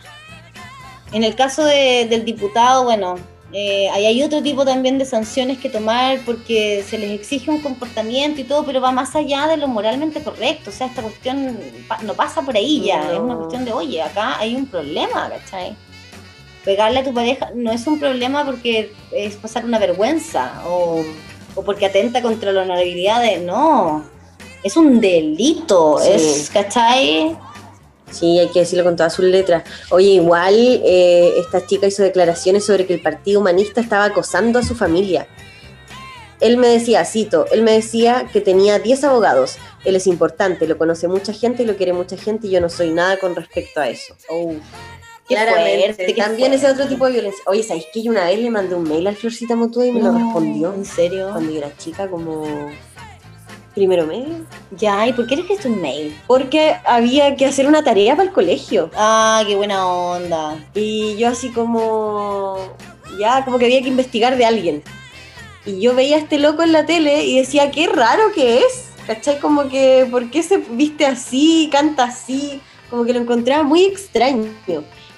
En 1.13 1.24
el 1.24 1.36
caso 1.36 1.63
de- 1.63 2.06
del 2.10 2.26
diputado, 2.26 2.84
bueno, 2.84 3.15
eh, 3.54 3.89
ahí 3.91 4.06
hay 4.06 4.22
otro 4.24 4.43
tipo 4.43 4.65
también 4.65 4.98
de 4.98 5.06
sanciones 5.06 5.58
que 5.58 5.70
tomar 5.70 6.20
porque 6.26 6.84
se 6.88 6.98
les 6.98 7.12
exige 7.12 7.50
un 7.50 7.62
comportamiento 7.62 8.41
y 8.41 8.43
todo, 8.43 8.65
pero 8.65 8.82
va 8.82 8.91
más 8.91 9.15
allá 9.15 9.48
de 9.48 9.56
lo 9.56 9.70
moralmente 9.70 10.22
correcto. 10.22 10.70
O 10.70 10.74
sea, 10.74 10.88
esta 10.88 11.02
cuestión 11.02 11.58
no 12.04 12.13
pasa 12.13 12.41
por 12.41 12.58
ahí 12.58 12.82
ya. 12.82 13.02
No. 13.06 13.13
Es 13.13 13.20
una 13.20 13.36
cuestión 13.38 13.63
de, 13.63 13.72
oye, 13.72 14.02
acá 14.02 14.38
hay 14.38 14.54
un 14.54 14.65
problema, 14.65 15.30
¿cachai? 15.30 15.76
Pegarle 16.65 17.00
a 17.00 17.04
tu 17.06 17.13
pareja 17.13 17.50
no 17.56 17.72
es 17.72 17.88
un 17.88 17.98
problema 18.00 18.43
porque 18.46 18.91
es 19.13 19.36
pasar 19.38 19.63
una 19.63 19.80
vergüenza 19.80 20.62
o, 20.67 21.02
o 21.58 21.63
porque 21.63 21.88
atenta 21.88 22.22
contra 22.22 22.52
la 22.52 22.62
honorabilidad 22.62 23.22
de. 23.22 23.39
No. 23.39 24.06
Es 24.63 24.78
un 24.78 25.02
delito. 25.02 26.00
Sí. 26.00 26.10
Es, 26.13 26.50
¿cachai? 26.52 27.38
Sí, 28.12 28.39
hay 28.39 28.48
que 28.48 28.60
decirlo 28.60 28.86
con 28.86 28.96
todas 28.96 29.13
sus 29.13 29.26
letras. 29.26 29.63
Oye, 29.89 30.12
igual 30.12 30.56
eh, 30.56 31.34
esta 31.39 31.65
chica 31.65 31.88
hizo 31.88 32.04
declaraciones 32.04 32.65
sobre 32.65 32.86
que 32.86 32.93
el 32.93 33.02
Partido 33.02 33.41
Humanista 33.41 33.82
estaba 33.82 34.06
acosando 34.06 34.60
a 34.60 34.63
su 34.63 34.76
familia. 34.76 35.28
Él 36.39 36.58
me 36.58 36.67
decía, 36.67 37.04
cito, 37.04 37.48
él 37.52 37.63
me 37.63 37.72
decía 37.72 38.30
que 38.32 38.41
tenía 38.41 38.80
10 38.80 39.04
abogados. 39.06 39.58
Él 39.84 39.96
es 39.96 40.06
importante, 40.08 40.67
lo 40.67 40.78
conoce 40.78 41.08
mucha 41.08 41.34
gente 41.34 41.63
y 41.63 41.65
lo 41.65 41.76
quiere 41.76 41.93
mucha 41.93 42.15
gente 42.15 42.48
y 42.48 42.52
yo 42.52 42.62
no 42.62 42.70
soy 42.70 42.91
nada 42.91 43.17
con 43.17 43.36
respecto 43.36 43.82
a 43.82 43.89
eso. 43.89 44.15
Oh, 44.30 44.54
qué 45.28 45.36
Claramente, 45.36 45.94
fuerte, 45.94 46.06
qué 46.06 46.13
también 46.13 46.50
fuerte. 46.50 46.56
ese 46.66 46.74
otro 46.74 46.88
tipo 46.88 47.06
de 47.06 47.12
violencia. 47.13 47.44
Oye, 47.48 47.63
¿sabéis 47.63 47.86
que 47.94 48.02
yo 48.04 48.12
una 48.12 48.26
vez 48.26 48.40
le 48.40 48.50
mandé 48.50 48.76
un 48.76 48.84
mail 48.84 49.08
al 49.08 49.16
Florcita 49.16 49.56
Motuda 49.56 49.86
y 49.86 49.92
me 49.92 50.02
lo 50.02 50.12
respondió? 50.13 50.74
¿En 50.74 50.86
serio? 50.86 51.30
Cuando 51.32 51.52
yo 51.52 51.58
era 51.60 51.76
chica, 51.78 52.08
como 52.08 52.46
primero 53.76 54.08
medio. 54.08 54.46
Ya, 54.72 55.08
¿y 55.08 55.13
por 55.13 55.28
qué 55.28 55.36
eres 55.36 55.66
un 55.66 55.80
mail? 55.80 56.18
Porque 56.26 56.76
había 56.84 57.36
que 57.36 57.46
hacer 57.46 57.68
una 57.68 57.84
tarea 57.84 58.16
para 58.16 58.28
el 58.30 58.34
colegio. 58.34 58.90
Ah, 58.96 59.44
qué 59.46 59.56
buena 59.56 59.86
onda. 59.86 60.58
Y 60.74 61.16
yo 61.18 61.28
así 61.28 61.50
como, 61.52 62.58
ya, 63.20 63.46
como 63.46 63.60
que 63.60 63.66
había 63.66 63.82
que 63.84 63.90
investigar 63.90 64.36
de 64.36 64.46
alguien. 64.46 64.84
Y 65.66 65.80
yo 65.80 65.94
veía 65.94 66.16
a 66.16 66.20
este 66.20 66.40
loco 66.40 66.63
en 66.63 66.72
la 66.72 66.86
tele 66.86 67.26
y 67.26 67.38
decía, 67.38 67.70
qué 67.70 67.88
raro 67.88 68.32
que 68.34 68.60
es. 68.60 68.86
¿Cachai? 69.06 69.40
Como 69.40 69.70
que, 69.70 70.08
¿por 70.10 70.30
qué 70.32 70.42
se 70.44 70.58
viste 70.58 71.06
así, 71.06 71.70
canta 71.72 72.06
así? 72.06 72.60
Como 72.90 73.06
que 73.06 73.13
lo 73.13 73.20
encontraba 73.20 73.63
muy 73.63 73.86
extraño. 73.86 74.50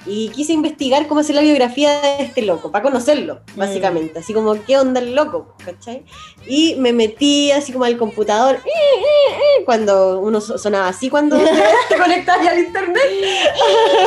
Y 0.06 0.30
quise 0.30 0.54
investigar 0.54 1.08
cómo 1.08 1.20
hacer 1.20 1.36
la 1.36 1.42
biografía 1.42 2.00
de 2.02 2.24
este 2.24 2.42
loco, 2.42 2.72
para 2.72 2.84
conocerlo, 2.84 3.42
Mm. 3.56 3.60
básicamente. 3.60 4.20
Así 4.20 4.34
como, 4.34 4.54
¿qué 4.66 4.78
onda 4.78 5.00
el 5.02 5.14
loco? 5.14 5.54
¿Cachai? 5.64 6.04
Y 6.48 6.76
me 6.76 6.94
metí 6.94 7.52
así 7.52 7.72
como 7.74 7.84
al 7.86 7.98
computador, 7.98 8.56
eh, 8.56 8.60
eh, 8.70 9.34
eh, 9.60 9.64
cuando 9.66 10.20
uno 10.20 10.40
so- 10.42 10.58
sonaba 10.58 10.88
así 10.88 11.10
cuando 11.10 11.38
te, 11.90 11.98
conectas 11.98 12.48
al 12.48 12.60
internet. 12.60 13.04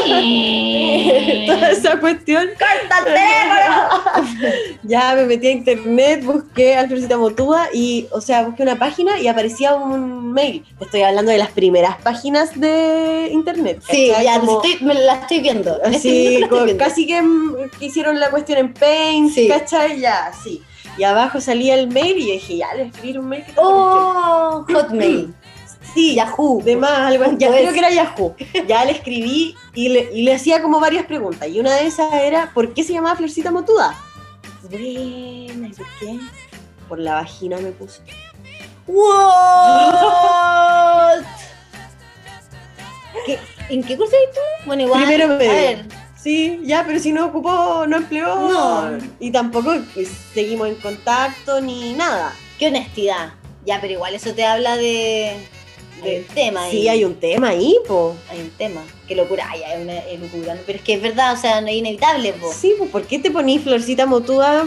Toda 1.47 1.71
esa 1.71 2.01
cuestión. 2.01 2.49
ya 4.83 5.15
me 5.15 5.25
metí 5.27 5.47
a 5.49 5.51
internet, 5.51 6.25
busqué 6.25 6.77
a 6.77 6.87
Florcita 6.87 7.19
Motúa 7.19 7.69
y, 7.73 8.07
o 8.13 8.21
sea, 8.21 8.43
busqué 8.45 8.63
una 8.63 8.79
página 8.79 9.19
y 9.21 9.29
aparecía 9.29 9.75
un 9.75 10.33
mail. 10.33 10.65
Te 10.79 10.85
estoy 10.87 11.03
hablando 11.03 11.31
de 11.33 11.39
las 11.39 11.51
primeras 11.51 11.97
páginas 12.03 12.59
de 12.59 13.29
internet. 13.33 13.83
Sí, 13.89 14.09
¿cachai? 14.09 14.25
ya, 14.25 14.41
Como- 14.41 14.63
estoy- 14.63 14.87
me 14.87 14.95
la 14.95 15.15
estoy 15.15 15.41
viendo. 15.41 15.82
Este 15.85 16.37
Así, 16.39 16.49
como 16.49 16.65
viendo. 16.65 16.85
casi 16.85 17.07
que, 17.07 17.23
mm, 17.23 17.55
que 17.79 17.87
hicieron 17.87 18.19
la 18.21 18.31
cuestión 18.31 18.59
en 18.59 18.75
Paint, 18.75 19.33
Sí. 19.33 19.49
¿cachai? 19.49 20.01
Ya, 20.01 20.33
sí. 20.43 20.63
Y 20.99 21.05
abajo 21.05 21.41
salía 21.41 21.75
el 21.75 21.89
mail 21.89 22.19
y 22.19 22.33
dije, 22.33 22.57
ya, 22.59 22.73
le 22.75 22.83
escribir 22.85 23.19
un 23.19 23.29
mail. 23.29 23.45
que 23.45 23.53
Oh, 23.57 24.65
Hotmail. 24.73 25.35
Sí, 25.95 26.15
Yahoo. 26.15 26.63
de 26.63 26.75
más, 26.77 26.91
algo 27.01 27.25
ya 27.37 27.49
Pues. 27.49 27.61
creo 27.61 27.73
que 27.73 27.79
era 27.81 27.91
Yahoo. 27.91 28.35
Ya 28.67 28.83
le 28.87 28.93
escribí 28.93 29.55
y 29.75 29.89
le, 29.91 30.11
y 30.15 30.23
le 30.23 30.35
hacía 30.35 30.63
como 30.63 30.81
varias 30.81 31.05
preguntas. 31.05 31.47
Y 31.49 31.61
una 31.61 31.75
de 31.75 31.87
esas 31.87 32.11
era, 32.15 32.51
¿por 32.55 32.73
qué 32.73 32.83
se 32.83 32.95
llamaba 32.95 33.17
Florcita 33.17 33.51
Motuda? 33.51 33.95
Buena, 34.71 35.69
¿y 35.69 35.73
por 35.77 35.87
qué? 36.01 36.19
Por 36.89 36.99
la 36.99 37.15
vagina 37.15 37.59
me 37.59 37.73
puse. 37.73 38.01
What? 38.87 39.13
¿Qué- 43.27 43.39
¿En 43.71 43.83
qué 43.83 43.97
curso 43.97 44.15
eres 44.17 44.35
tú? 44.35 44.41
Bueno, 44.67 44.83
igual. 44.83 45.05
Primero 45.05 45.29
medio. 45.37 45.51
A 45.51 45.55
ver, 45.55 45.85
Sí, 46.23 46.61
ya, 46.63 46.85
pero 46.87 47.01
si 47.01 47.13
no 47.13 47.27
ocupó, 47.27 47.85
no 47.89 47.97
empleó. 47.97 48.37
No. 48.49 48.99
Y 49.19 49.33
tampoco 49.33 49.75
pues, 49.93 50.09
seguimos 50.33 50.69
en 50.69 50.77
contacto 50.77 51.61
ni 51.61 51.95
nada. 51.95 52.33
Qué 52.61 52.69
honestidad. 52.69 53.33
Ya, 53.67 53.81
pero 53.81 53.95
igual 53.95 54.15
eso 54.15 54.33
te 54.33 54.45
habla 54.45 54.77
de 54.77 55.37
del 56.05 56.25
tema. 56.27 56.69
Sí, 56.71 56.89
hay 56.89 57.05
un 57.05 57.15
tema 57.15 57.49
ahí, 57.51 57.77
po. 57.87 58.17
hay 58.31 58.41
un 58.41 58.51
tema. 58.51 58.83
Qué 59.07 59.15
locura, 59.15 59.47
ay, 59.51 59.63
hay 59.63 59.83
una 59.83 59.95
locura. 60.27 60.57
Pero 60.67 60.79
es 60.79 60.85
que 60.85 60.95
es 60.95 61.03
verdad, 61.03 61.33
o 61.33 61.37
sea, 61.37 61.61
no 61.61 61.69
es 61.69 61.75
inevitable, 61.75 62.33
po. 62.35 62.53
Sí, 62.53 62.75
pues 62.79 62.91
¿por 62.91 63.03
qué 63.07 63.19
te 63.19 63.31
ponís 63.31 63.63
Florcita 63.63 64.07
Motúa 64.07 64.67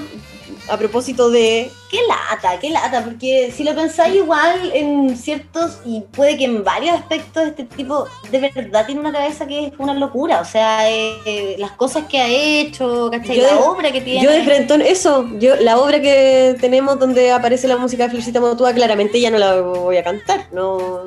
a 0.69 0.77
propósito 0.77 1.29
de... 1.29 1.69
Qué 1.89 1.99
lata, 2.08 2.60
qué 2.60 2.69
lata, 2.69 3.03
porque 3.03 3.53
si 3.55 3.63
lo 3.63 3.73
pensáis 3.73 4.15
igual 4.15 4.71
en 4.73 5.15
ciertos, 5.17 5.79
y 5.86 6.01
puede 6.01 6.38
que 6.38 6.45
en 6.45 6.63
varios 6.63 6.95
aspectos 6.95 7.43
este 7.47 7.63
tipo 7.63 8.05
de 8.31 8.39
verdad 8.53 8.86
tiene 8.86 9.01
una 9.01 9.12
cabeza 9.13 9.45
que 9.47 9.67
es 9.67 9.73
una 9.77 9.93
locura, 9.93 10.41
o 10.41 10.45
sea, 10.45 10.89
eh, 10.89 11.55
las 11.58 11.71
cosas 11.71 12.05
que 12.05 12.19
ha 12.19 12.27
hecho, 12.27 13.10
¿cachai? 13.12 13.38
Yo 13.38 13.43
la 13.43 13.53
de- 13.53 13.60
obra 13.60 13.91
que 13.91 14.01
tiene. 14.01 14.21
Yo 14.23 14.31
de 14.31 14.43
frentón, 14.43 14.81
eso, 14.81 15.27
yo 15.39 15.55
la 15.58 15.77
obra 15.77 16.01
que 16.01 16.58
tenemos 16.60 16.99
donde 16.99 17.31
aparece 17.31 17.67
la 17.67 17.77
música 17.77 18.05
de 18.05 18.10
Florcita 18.12 18.39
Motúa, 18.41 18.73
claramente 18.73 19.19
ya 19.21 19.29
no 19.31 19.38
la 19.38 19.62
voy 19.62 19.97
a 19.97 20.03
cantar, 20.03 20.47
¿no? 20.51 21.03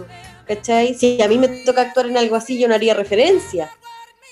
¿Cachai? 0.46 0.94
Si 0.94 1.20
a 1.20 1.29
mí 1.29 1.37
me 1.37 1.48
toca 1.48 1.83
actuar 1.83 2.07
en 2.07 2.16
algo 2.16 2.35
así, 2.37 2.59
yo 2.59 2.68
no 2.68 2.74
haría 2.74 2.94
referencia. 2.94 3.70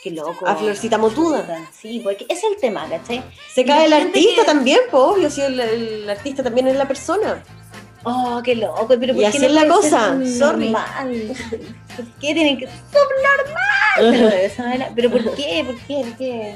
Qué 0.06 0.12
loco. 0.14 0.46
A 0.46 0.54
Florcita 0.54 0.98
Motuda. 0.98 1.44
Sí, 1.76 1.98
porque 2.04 2.26
es 2.28 2.44
el 2.44 2.56
tema, 2.60 2.86
¿cachai? 2.88 3.24
Se 3.52 3.64
cae 3.64 3.86
el 3.86 3.92
artista 3.92 4.42
que- 4.42 4.46
también, 4.46 4.78
pues 4.88 5.02
obvio, 5.02 5.28
si 5.30 5.40
el, 5.40 5.58
el 5.58 6.08
artista 6.08 6.44
también 6.44 6.68
es 6.68 6.76
la 6.76 6.86
persona. 6.86 7.42
Oh, 8.04 8.40
qué 8.44 8.54
loco, 8.54 8.86
pero 8.86 9.14
¿por 9.14 9.16
Y 9.16 9.18
qué 9.22 9.26
así 9.26 9.38
no 9.40 9.46
es 9.46 9.52
la 9.52 9.66
cosa, 9.66 10.14
normal? 10.14 11.34
¿Por 11.96 12.04
qué 12.20 12.34
tienen 12.34 12.56
que 12.56 12.68
subnormal? 12.68 14.52
Manera. 14.58 14.92
Pero 14.94 15.10
¿por 15.10 15.34
qué? 15.34 15.64
¿Por 15.66 15.76
qué? 15.88 15.96
¿Por 16.04 16.16
qué? 16.16 16.54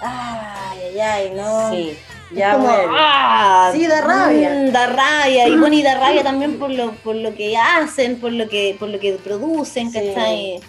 Ay, 0.00 0.78
ay, 0.92 1.00
ay, 1.00 1.32
no. 1.34 1.70
Sí, 1.72 1.98
ya 2.36 2.52
como, 2.54 2.68
ah, 2.70 3.70
Sí, 3.74 3.84
da 3.88 4.00
rabia. 4.00 4.50
mm, 4.50 4.70
da 4.70 4.86
rabia. 4.86 5.48
Y 5.48 5.56
bueno, 5.56 5.74
y 5.74 5.82
da 5.82 5.94
rabia 5.98 6.22
también 6.30 6.56
por 6.60 6.70
lo, 6.70 6.92
por 7.02 7.16
lo 7.16 7.34
que 7.34 7.56
hacen, 7.56 8.20
por 8.20 8.30
lo 8.30 8.48
que, 8.48 8.76
por 8.78 8.90
lo 8.90 9.00
que 9.00 9.14
producen, 9.14 9.90
Sí. 9.90 9.98
¿cachai? 9.98 10.60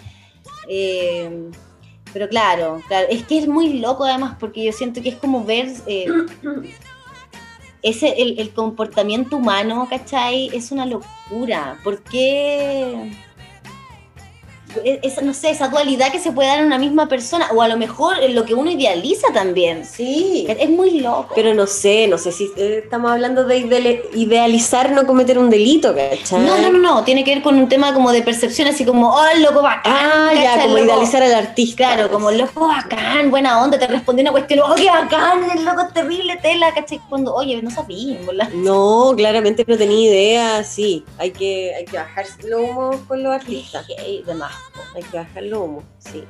Eh, 0.68 1.30
pero 2.16 2.30
claro, 2.30 2.80
claro, 2.88 3.08
es 3.10 3.24
que 3.24 3.36
es 3.36 3.46
muy 3.46 3.78
loco 3.78 4.04
además, 4.06 4.38
porque 4.40 4.64
yo 4.64 4.72
siento 4.72 5.02
que 5.02 5.10
es 5.10 5.16
como 5.16 5.44
ver 5.44 5.68
eh, 5.86 6.06
ese, 7.82 8.22
el, 8.22 8.38
el 8.38 8.54
comportamiento 8.54 9.36
humano, 9.36 9.86
¿cachai? 9.90 10.48
Es 10.56 10.72
una 10.72 10.86
locura. 10.86 11.78
¿Por 11.84 12.02
qué? 12.02 13.12
Esa, 14.84 15.22
no 15.22 15.32
sé, 15.34 15.50
esa 15.50 15.68
dualidad 15.68 16.10
que 16.12 16.18
se 16.18 16.32
puede 16.32 16.48
dar 16.48 16.58
en 16.60 16.66
una 16.66 16.78
misma 16.78 17.08
persona, 17.08 17.48
o 17.54 17.62
a 17.62 17.68
lo 17.68 17.76
mejor 17.76 18.16
lo 18.30 18.44
que 18.44 18.54
uno 18.54 18.70
idealiza 18.70 19.28
también. 19.32 19.84
Sí. 19.84 20.46
Es 20.48 20.58
es 20.60 20.70
muy 20.70 21.00
loco. 21.00 21.32
Pero 21.34 21.54
no 21.54 21.66
sé, 21.66 22.06
no 22.08 22.18
sé 22.18 22.32
si 22.32 22.50
eh, 22.56 22.80
estamos 22.84 23.10
hablando 23.10 23.44
de 23.44 23.58
idealizar 24.14 24.90
no 24.92 25.06
cometer 25.06 25.38
un 25.38 25.50
delito, 25.50 25.94
¿cachai? 25.94 26.40
No, 26.44 26.58
no, 26.58 26.70
no, 26.70 26.78
no, 26.78 27.04
tiene 27.04 27.24
que 27.24 27.34
ver 27.34 27.42
con 27.42 27.56
un 27.58 27.68
tema 27.68 27.92
como 27.94 28.10
de 28.12 28.22
percepción, 28.22 28.68
así 28.68 28.84
como, 28.84 29.10
oh, 29.14 29.26
el 29.34 29.42
loco 29.42 29.62
bacán. 29.62 29.92
Ah, 29.96 30.30
como 30.62 30.76
loco- 30.78 30.84
idealizar 30.84 31.22
al 31.22 31.34
artista. 31.34 31.76
Claro, 31.76 32.10
como 32.10 32.30
el 32.30 32.38
loco 32.38 32.66
bacán, 32.68 33.30
buena 33.30 33.62
onda, 33.62 33.78
te 33.78 33.86
respondió 33.86 34.22
una 34.22 34.32
cuestión, 34.32 34.60
oh, 34.60 34.74
qué 34.74 34.86
bacán, 34.86 35.40
el 35.56 35.64
loco 35.64 35.82
terrible, 35.92 36.36
tela, 36.42 36.72
¿cachai? 36.74 37.00
Cuando, 37.08 37.34
oye, 37.34 37.60
no 37.62 37.70
sabía, 37.70 38.18
¿verdad? 38.26 38.48
No, 38.54 39.12
claramente 39.16 39.64
no 39.66 39.76
tenía 39.76 40.08
idea, 40.10 40.64
sí. 40.64 41.04
Hay 41.18 41.30
que, 41.30 41.74
hay 41.74 41.84
que 41.84 41.96
bajar 41.96 42.26
los 42.44 42.60
humos 42.60 42.96
con 43.06 43.22
los 43.22 43.32
artistas. 43.32 43.86
Demás. 44.26 44.52
Hay 44.94 45.02
que 45.02 45.16
bajar 45.16 45.42
los 45.44 45.60
humos, 45.60 45.84
sí. 45.98 46.24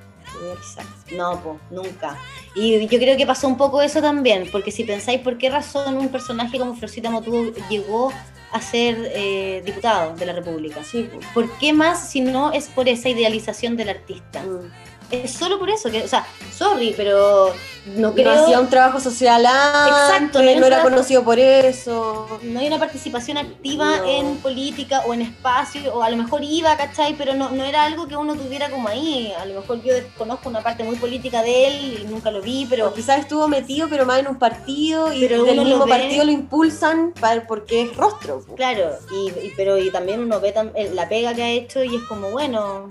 No, 1.16 1.40
pues, 1.40 1.56
nunca. 1.70 2.16
Y 2.54 2.86
yo 2.88 2.98
creo 2.98 3.16
que 3.16 3.26
pasó 3.26 3.48
un 3.48 3.56
poco 3.56 3.80
eso 3.80 4.00
también, 4.00 4.48
porque 4.50 4.70
si 4.70 4.84
pensáis 4.84 5.20
por 5.20 5.38
qué 5.38 5.50
razón 5.50 5.96
un 5.96 6.08
personaje 6.08 6.58
como 6.58 6.74
Florcita 6.74 7.10
Motudo 7.10 7.52
llegó 7.70 8.12
a 8.52 8.60
ser 8.60 9.10
eh, 9.14 9.62
diputado 9.64 10.14
de 10.14 10.26
la 10.26 10.32
República. 10.32 10.82
Sí. 10.82 11.08
¿Por 11.34 11.50
qué 11.58 11.72
más 11.72 12.10
si 12.10 12.20
no 12.20 12.52
es 12.52 12.68
por 12.68 12.88
esa 12.88 13.08
idealización 13.08 13.76
del 13.76 13.90
artista? 13.90 14.42
Mm. 14.42 14.85
Es 15.10 15.32
solo 15.32 15.58
por 15.58 15.70
eso, 15.70 15.90
que, 15.90 16.02
o 16.02 16.08
sea, 16.08 16.26
sorry, 16.56 16.92
pero 16.96 17.52
no 17.94 18.08
No 18.08 18.14
creo... 18.14 18.32
hacía 18.32 18.58
un 18.58 18.68
trabajo 18.68 18.98
social 18.98 19.46
antes, 19.46 19.94
Exacto, 19.94 20.42
no 20.42 20.60
no, 20.60 20.66
era 20.66 20.82
conocido 20.82 21.22
por 21.22 21.38
eso. 21.38 22.40
no 22.42 22.58
hay 22.58 22.66
una 22.66 22.78
participación 22.80 23.36
activa 23.38 23.98
No. 23.98 24.04
en 24.04 24.36
política 24.38 25.02
o 25.06 25.14
en 25.14 25.22
espacio, 25.22 25.94
o 25.94 26.02
a 26.02 26.10
lo 26.10 26.16
mejor 26.16 26.42
iba, 26.42 26.76
¿cachai? 26.76 27.14
Pero 27.16 27.34
no, 27.34 27.50
no 27.50 27.62
era 27.64 27.84
algo 27.84 28.08
que 28.08 28.16
uno 28.16 28.34
tuviera 28.34 28.68
como 28.68 28.88
ahí. 28.88 29.32
A 29.38 29.44
lo 29.44 29.60
mejor 29.60 29.80
yo 29.82 29.94
desconozco 29.94 30.48
una 30.48 30.62
parte 30.62 30.82
muy 30.82 30.96
política 30.96 31.42
de 31.42 31.66
él 31.68 31.98
y 32.02 32.04
nunca 32.06 32.32
lo 32.32 32.42
vi, 32.42 32.66
pero 32.68 32.86
Pero 32.86 32.94
quizás 32.96 33.20
estuvo 33.20 33.46
metido, 33.46 33.88
pero 33.88 34.04
más 34.06 34.18
en 34.18 34.26
un 34.26 34.38
partido 34.40 35.12
y 35.12 35.20
Pero 35.20 35.44
del 35.44 35.60
mismo 35.60 35.86
partido 35.86 36.24
lo 36.24 36.32
impulsan 36.32 37.12
para, 37.20 37.46
porque 37.46 37.82
es 37.82 37.96
rostro. 37.96 38.44
claro, 38.56 38.90
y, 39.12 39.28
y- 39.46 39.52
pero 39.56 39.78
y 39.78 39.90
también 39.92 40.20
uno 40.20 40.40
ve 40.40 40.52
tam- 40.52 40.72
eh, 40.74 40.90
la 40.92 41.08
pega 41.08 41.32
que 41.34 41.42
ha 41.44 41.50
hecho 41.50 41.84
y 41.84 41.94
es 41.94 42.02
como, 42.02 42.30
bueno, 42.30 42.88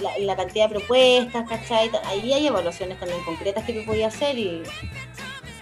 la, 0.00 0.18
la 0.18 0.36
cantidad 0.36 0.68
de 0.68 0.76
propuestas, 0.78 1.48
¿cachai? 1.48 1.90
Ahí 2.04 2.32
hay 2.32 2.46
evaluaciones 2.46 2.98
también 2.98 3.22
concretas 3.24 3.64
que 3.64 3.72
tú 3.72 3.84
podías 3.86 4.14
hacer 4.14 4.38
y 4.38 4.62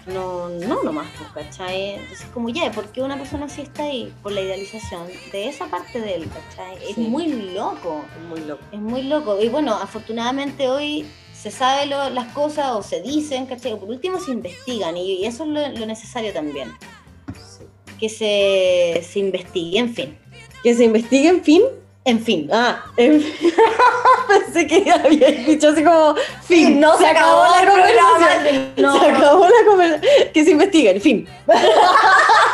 no, 0.07 0.47
no 0.49 0.83
nomás, 0.83 1.07
pues, 1.17 1.45
¿cachai? 1.47 1.95
Entonces, 1.95 2.27
como 2.33 2.47
ya, 2.49 2.71
¿por 2.71 2.91
qué 2.91 3.01
una 3.01 3.17
persona 3.17 3.45
así 3.47 3.61
está 3.61 3.83
ahí? 3.83 4.13
Por 4.23 4.31
la 4.31 4.41
idealización 4.41 5.05
de 5.33 5.49
esa 5.49 5.65
parte 5.65 5.99
de 5.99 6.15
él, 6.15 6.27
¿cachai? 6.29 6.75
Es 6.89 6.95
Sí. 6.95 7.01
muy 7.01 7.27
loco. 7.53 8.05
Es 8.15 8.23
muy 8.29 8.39
loco. 8.47 8.63
Es 8.71 8.79
muy 8.79 9.01
loco. 9.03 9.41
Y 9.41 9.49
bueno, 9.49 9.73
afortunadamente 9.73 10.69
hoy 10.69 11.05
se 11.33 11.51
sabe 11.51 11.87
lo- 11.87 12.09
las 12.09 12.31
cosas 12.33 12.71
o 12.71 12.81
se 12.83 13.01
dicen, 13.01 13.47
¿cachai? 13.47 13.73
O 13.73 13.79
por 13.79 13.89
último 13.89 14.19
se 14.19 14.31
investigan 14.31 14.95
y, 14.95 15.13
y 15.15 15.25
eso 15.25 15.43
es 15.43 15.49
lo, 15.49 15.67
lo 15.79 15.85
necesario 15.85 16.31
también. 16.31 16.71
Que 17.99 18.07
se, 18.09 19.03
se 19.03 19.19
investigue, 19.19 19.79
en 19.79 19.93
fin. 19.93 20.17
Que 20.63 20.73
se 20.73 20.85
investigue, 20.85 21.27
en 21.29 21.43
fin. 21.43 21.63
En 22.07 22.21
fin. 22.21 22.47
Ah, 22.53 22.85
en 22.95 23.21
fin. 23.21 23.51
pensé 24.29 24.65
que 24.65 24.89
había 24.89 25.27
dicho 25.27 25.67
así 25.67 25.83
como, 25.83 26.15
fin, 26.41 26.79
No, 26.79 26.97
se, 26.97 27.05
acabó, 27.05 27.43
la 27.43 27.69
conversación. 27.69 28.71
No. 28.77 28.97
Se 28.97 29.11
acabó 29.11 29.45
la 29.45 29.65
conversación. 29.67 30.31
Que 30.33 30.45
se 30.45 30.51
investigue, 30.51 30.91
en 30.91 31.01
fin. 31.01 31.27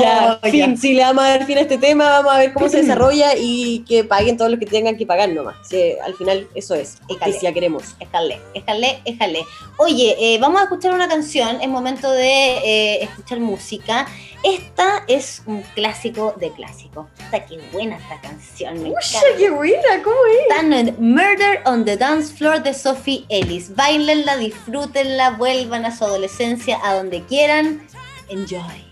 ya, 0.00 0.38
Oh, 0.42 0.48
fin. 0.50 0.74
ya. 0.74 0.80
Si 0.80 0.94
le 0.94 1.02
vamos 1.02 1.24
a 1.24 1.28
dar 1.30 1.46
fin 1.46 1.58
a 1.58 1.62
este 1.62 1.78
tema, 1.78 2.04
vamos 2.08 2.32
a 2.32 2.38
ver 2.38 2.52
cómo 2.52 2.68
se 2.68 2.78
desarrolla 2.82 3.34
y 3.36 3.80
que 3.88 4.04
paguen 4.04 4.36
todos 4.36 4.50
los 4.50 4.60
que 4.60 4.66
tengan 4.66 4.96
que 4.96 5.06
pagar 5.06 5.28
nomás. 5.30 5.56
Sí, 5.68 5.94
al 6.04 6.14
final, 6.14 6.46
eso 6.54 6.74
es. 6.74 6.96
Éjale. 7.08 7.24
Justicia 7.32 7.52
queremos. 7.52 7.82
Escalé, 8.00 8.40
escalé, 8.54 9.00
escalé. 9.04 9.44
Oye, 9.78 10.16
eh, 10.18 10.38
vamos 10.38 10.60
a 10.60 10.64
escuchar 10.64 10.92
una 10.92 11.08
canción. 11.08 11.60
Es 11.60 11.68
momento 11.68 12.10
de 12.10 12.58
eh, 12.58 13.02
escuchar 13.04 13.40
música. 13.40 14.06
Esta 14.44 15.02
es 15.08 15.42
un 15.46 15.62
clásico 15.74 16.32
de 16.38 16.52
clásicos. 16.52 17.06
Qué 17.48 17.58
buena 17.72 17.96
esta 17.96 18.20
canción. 18.20 18.74
Me 18.82 18.88
encanta. 18.90 19.18
qué 19.36 19.50
buena, 19.50 20.02
¿cómo 20.04 20.16
es? 20.32 20.40
Están 20.50 20.72
en 20.72 20.94
Murder 21.00 21.60
on 21.64 21.84
the 21.84 21.96
Dance 21.96 22.32
Floor 22.34 22.62
de 22.62 22.72
Sophie 22.72 23.24
Ellis. 23.30 23.74
Bailenla, 23.74 24.36
disfrútenla, 24.36 25.30
vuelvan 25.30 25.84
a 25.86 25.96
su 25.96 26.04
adolescencia 26.04 26.78
a 26.84 26.94
donde 26.94 27.22
quieran. 27.22 27.84
Enjoy. 28.28 28.86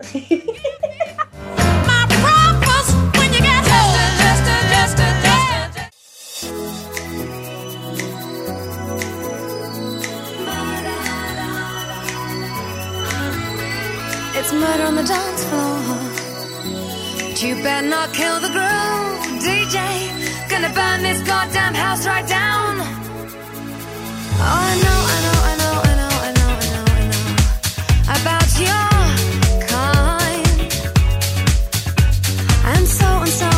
It's 0.00 0.14
murder 14.52 14.84
on 14.84 14.94
the 14.94 15.02
dance 15.02 15.44
floor. 15.44 15.82
But 17.18 17.42
you 17.42 17.56
better 17.56 17.88
not 17.88 18.14
kill 18.14 18.38
the 18.38 18.48
groove, 18.48 19.18
DJ. 19.42 19.78
Gonna 20.48 20.72
burn 20.72 21.02
this 21.02 21.20
goddamn 21.26 21.74
house 21.74 22.06
right 22.06 22.26
down. 22.28 22.78
Oh, 24.40 24.46
I 24.46 24.74
know, 24.84 25.00
I 25.14 25.18
know, 25.24 25.38
I 25.42 25.54
know, 25.58 25.74
I 25.82 25.94
know, 25.96 26.12
I 26.22 26.30
know, 26.38 26.52
I 26.54 26.68
know, 26.70 26.84
I 26.94 27.02
know 27.10 28.22
about 28.22 28.60
your 28.60 28.87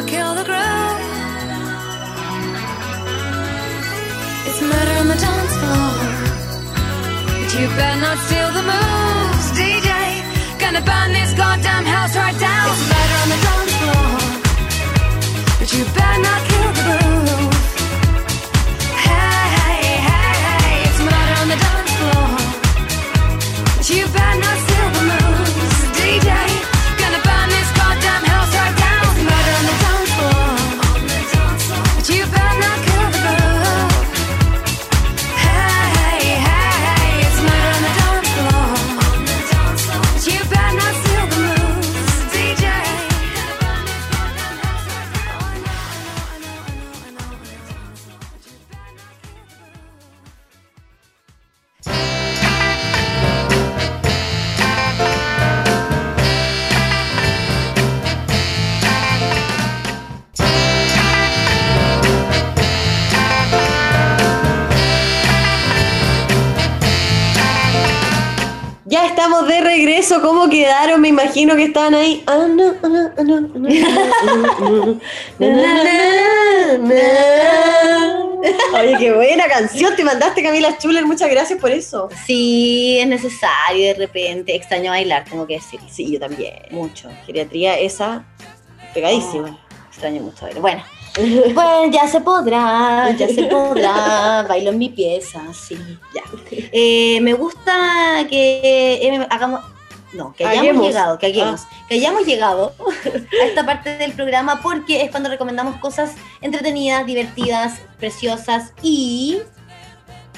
Not 0.00 0.08
kill 0.08 0.34
the 0.34 0.44
groove. 0.44 1.00
It's 4.48 4.60
murder 4.70 4.94
on 5.00 5.08
the 5.08 5.18
dance 5.26 5.54
floor. 5.60 5.94
But 7.40 7.50
you 7.58 7.66
better 7.78 8.00
not 8.06 8.18
steal 8.26 8.50
the 8.58 8.64
moves, 8.72 9.46
DJ. 9.58 9.90
Gonna 10.60 10.82
burn 10.82 11.12
this 11.12 11.32
goddamn 11.34 11.84
house 11.84 12.16
right 12.16 12.38
down. 12.38 12.47
Ya 68.90 69.04
estamos 69.04 69.46
de 69.46 69.60
regreso. 69.60 70.22
¿Cómo 70.22 70.48
quedaron? 70.48 71.02
Me 71.02 71.08
imagino 71.08 71.54
que 71.56 71.64
estaban 71.64 71.94
ahí. 71.94 72.24
Ah, 72.26 72.46
ah, 72.58 72.72
ah, 72.82 73.10
ah, 73.18 73.18
ah. 73.18 73.22
Oye, 78.80 78.96
qué 78.98 79.12
buena 79.12 79.46
canción 79.46 79.94
te 79.94 80.04
mandaste, 80.04 80.42
Camila 80.42 80.74
Schuller. 80.78 81.04
Muchas 81.04 81.28
gracias 81.28 81.60
por 81.60 81.70
eso. 81.70 82.08
Sí, 82.24 82.98
es 82.98 83.06
necesario 83.06 83.88
de 83.88 83.94
repente. 83.94 84.56
Extraño 84.56 84.90
bailar, 84.90 85.26
tengo 85.28 85.46
que 85.46 85.52
decir. 85.54 85.80
Sí, 85.90 86.10
yo 86.10 86.18
también. 86.18 86.54
Mucho. 86.70 87.10
Geriatría 87.26 87.78
esa 87.78 88.24
pegadísima. 88.94 89.58
Extraño 89.90 90.22
mucho 90.22 90.46
bailar. 90.46 90.62
Bueno, 90.62 90.82
pues 91.54 91.90
ya 91.90 92.08
se 92.08 92.20
podrá, 92.20 93.10
ya 93.16 93.28
se 93.28 93.44
podrá. 93.50 94.44
Bailo 94.48 94.70
en 94.70 94.78
mi 94.78 94.88
pieza, 94.90 95.42
sí, 95.52 95.76
ya. 96.14 96.22
Eh, 96.50 97.20
me 97.22 97.34
gusta 97.34 98.26
que 98.28 99.00
eh, 99.02 99.26
hagamos. 99.30 99.60
No, 100.14 100.32
que 100.34 100.42
hayamos 100.42 100.68
Haguemos. 100.70 100.86
llegado, 100.86 101.18
que 101.18 101.26
hayamos, 101.26 101.60
que 101.86 101.96
hayamos 101.96 102.24
llegado 102.24 102.72
a 103.42 103.44
esta 103.44 103.66
parte 103.66 103.98
del 103.98 104.12
programa 104.12 104.62
porque 104.62 105.02
es 105.02 105.10
cuando 105.10 105.28
recomendamos 105.28 105.76
cosas 105.76 106.14
entretenidas, 106.40 107.04
divertidas, 107.04 107.80
preciosas 107.98 108.72
y 108.82 109.38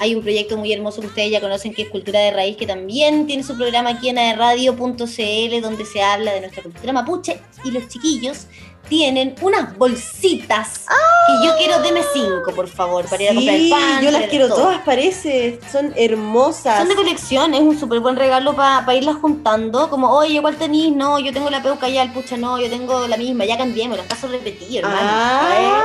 hay 0.01 0.14
un 0.14 0.23
proyecto 0.23 0.57
muy 0.57 0.73
hermoso 0.73 1.03
que 1.03 1.07
ustedes 1.07 1.31
ya 1.31 1.40
conocen 1.40 1.73
que 1.75 1.83
es 1.83 1.88
Cultura 1.90 2.19
de 2.19 2.33
Raíz, 2.33 2.57
que 2.57 2.66
también 2.66 3.27
tiene 3.27 3.45
su 3.45 3.55
programa 3.55 3.90
aquí 3.90 4.09
en 4.09 4.19
aerradio.cl 4.19 5.61
donde 5.61 5.85
se 5.85 6.03
habla 6.03 6.33
de 6.33 6.40
nuestra 6.40 6.62
cultura 6.62 6.93
mapuche 6.93 7.38
y 7.62 7.71
los 7.71 7.87
chiquillos 7.87 8.47
tienen 8.88 9.35
unas 9.40 9.77
bolsitas 9.77 10.87
que 11.27 11.47
yo 11.47 11.57
quiero 11.57 11.81
deme 11.81 12.01
cinco, 12.12 12.53
por 12.55 12.66
favor, 12.66 13.05
para 13.07 13.23
ir 13.23 13.31
a 13.31 13.35
comprar 13.35 13.55
el 13.55 13.71
pan. 13.71 14.03
yo 14.03 14.11
las 14.11 14.23
quiero 14.25 14.49
todo. 14.49 14.57
todas, 14.62 14.81
parece. 14.81 15.61
Son 15.71 15.93
hermosas. 15.97 16.79
Son 16.79 16.88
de 16.88 16.95
colección, 16.95 17.55
es 17.55 17.61
un 17.61 17.79
súper 17.79 18.01
buen 18.01 18.16
regalo 18.16 18.57
para 18.57 18.95
irlas 18.95 19.16
juntando. 19.16 19.88
Como, 19.90 20.11
oye, 20.11 20.40
¿cuál 20.40 20.57
tenís? 20.57 20.95
No, 20.95 21.19
yo 21.19 21.33
tengo 21.33 21.51
la 21.51 21.62
peuca 21.62 21.88
ya, 21.88 22.03
el 22.03 22.12
pucha, 22.12 22.37
no, 22.37 22.59
yo 22.59 22.69
tengo 22.69 23.07
la 23.07 23.16
misma, 23.16 23.45
ya 23.45 23.57
cambiemos, 23.57 23.97
las 23.97 24.07
paso 24.07 24.27
repetido, 24.29 24.81
hermano. 24.88 24.99
Ah, 25.03 25.85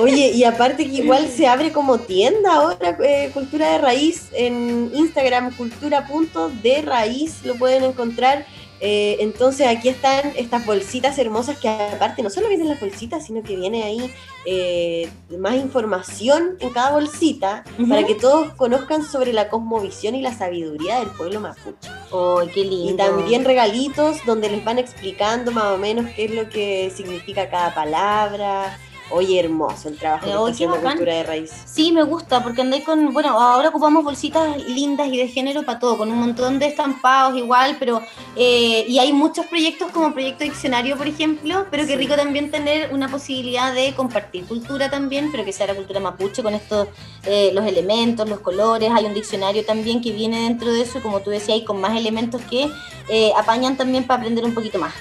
oye, 0.00 0.30
y 0.30 0.44
aparte 0.44 0.84
que 0.84 0.96
igual 0.96 1.28
se 1.28 1.48
abre 1.48 1.72
como 1.72 1.98
tienda 1.98 2.54
ahora, 2.54 2.96
eh, 3.02 3.30
Cultura 3.34 3.72
de 3.72 3.78
Raíz, 3.78 4.28
en 4.32 4.90
Instagram, 4.94 5.56
cultura.de 5.56 6.82
raíz, 6.82 7.44
lo 7.44 7.56
pueden 7.56 7.84
encontrar. 7.84 8.46
Eh, 8.80 9.16
entonces 9.20 9.66
aquí 9.66 9.88
están 9.88 10.32
estas 10.36 10.64
bolsitas 10.64 11.18
hermosas 11.18 11.58
que 11.58 11.68
aparte 11.68 12.22
no 12.22 12.30
solo 12.30 12.48
vienen 12.48 12.68
las 12.68 12.80
bolsitas, 12.80 13.26
sino 13.26 13.42
que 13.42 13.56
viene 13.56 13.82
ahí 13.82 14.12
eh, 14.44 15.10
más 15.38 15.56
información 15.56 16.56
en 16.60 16.70
cada 16.70 16.92
bolsita 16.92 17.64
para 17.88 18.06
que 18.06 18.14
todos 18.14 18.52
conozcan 18.54 19.04
sobre 19.04 19.32
la 19.32 19.48
cosmovisión 19.48 20.14
y 20.14 20.22
la 20.22 20.32
sabiduría 20.32 21.00
del 21.00 21.08
pueblo 21.08 21.40
mapuche. 21.40 21.88
¡Ay, 22.12 22.48
qué 22.54 22.64
lindo! 22.64 22.92
Y 22.92 22.96
también 22.96 23.44
regalitos 23.44 24.24
donde 24.24 24.48
les 24.48 24.64
van 24.64 24.78
explicando 24.78 25.50
más 25.50 25.72
o 25.74 25.78
menos 25.78 26.06
qué 26.14 26.26
es 26.26 26.30
lo 26.30 26.48
que 26.48 26.92
significa 26.94 27.50
cada 27.50 27.74
palabra. 27.74 28.78
Oye, 29.10 29.40
hermoso 29.40 29.88
el 29.88 29.96
trabajo 29.96 30.24
que 30.24 30.30
Eh, 30.30 30.32
está 30.32 30.42
oye, 30.42 30.50
qué 30.50 30.54
haciendo 30.54 30.76
bacán. 30.76 30.92
Cultura 30.92 31.14
de 31.14 31.22
Raíz. 31.22 31.50
Sí, 31.64 31.92
me 31.92 32.02
gusta, 32.02 32.42
porque 32.42 32.60
andáis 32.60 32.84
con, 32.84 33.12
bueno, 33.14 33.40
ahora 33.40 33.70
ocupamos 33.70 34.04
bolsitas 34.04 34.62
lindas 34.68 35.08
y 35.08 35.16
de 35.16 35.28
género 35.28 35.62
para 35.62 35.78
todo, 35.78 35.96
con 35.96 36.12
un 36.12 36.18
montón 36.18 36.58
de 36.58 36.66
estampados 36.66 37.34
igual, 37.36 37.76
pero, 37.78 38.02
eh, 38.36 38.84
y 38.86 38.98
hay 38.98 39.14
muchos 39.14 39.46
proyectos 39.46 39.90
como 39.92 40.12
Proyecto 40.12 40.44
Diccionario, 40.44 40.96
por 40.98 41.06
ejemplo, 41.06 41.66
pero 41.70 41.84
qué 41.86 41.92
Sí. 41.92 41.96
rico 41.96 42.16
también 42.16 42.50
tener 42.50 42.92
una 42.92 43.08
posibilidad 43.08 43.72
de 43.72 43.94
compartir 43.94 44.44
cultura 44.44 44.90
también, 44.90 45.30
pero 45.32 45.42
que 45.44 45.52
sea 45.54 45.66
la 45.68 45.74
cultura 45.74 46.00
mapuche 46.00 46.42
con 46.42 46.52
estos, 46.54 46.88
eh, 47.24 47.50
los 47.54 47.64
elementos, 47.64 48.28
los 48.28 48.40
colores, 48.40 48.90
hay 48.94 49.06
un 49.06 49.14
diccionario 49.14 49.64
también 49.64 50.02
que 50.02 50.12
viene 50.12 50.42
dentro 50.42 50.70
de 50.70 50.82
eso, 50.82 51.00
como 51.00 51.20
tú 51.20 51.30
decías, 51.30 51.62
con 51.66 51.80
más 51.80 51.96
elementos 51.96 52.42
que 52.42 52.68
eh, 53.10 53.32
apañan 53.38 53.74
también 53.78 54.04
para 54.04 54.20
aprender 54.20 54.44
un 54.44 54.52
poquito 54.52 54.78
más. 54.78 54.92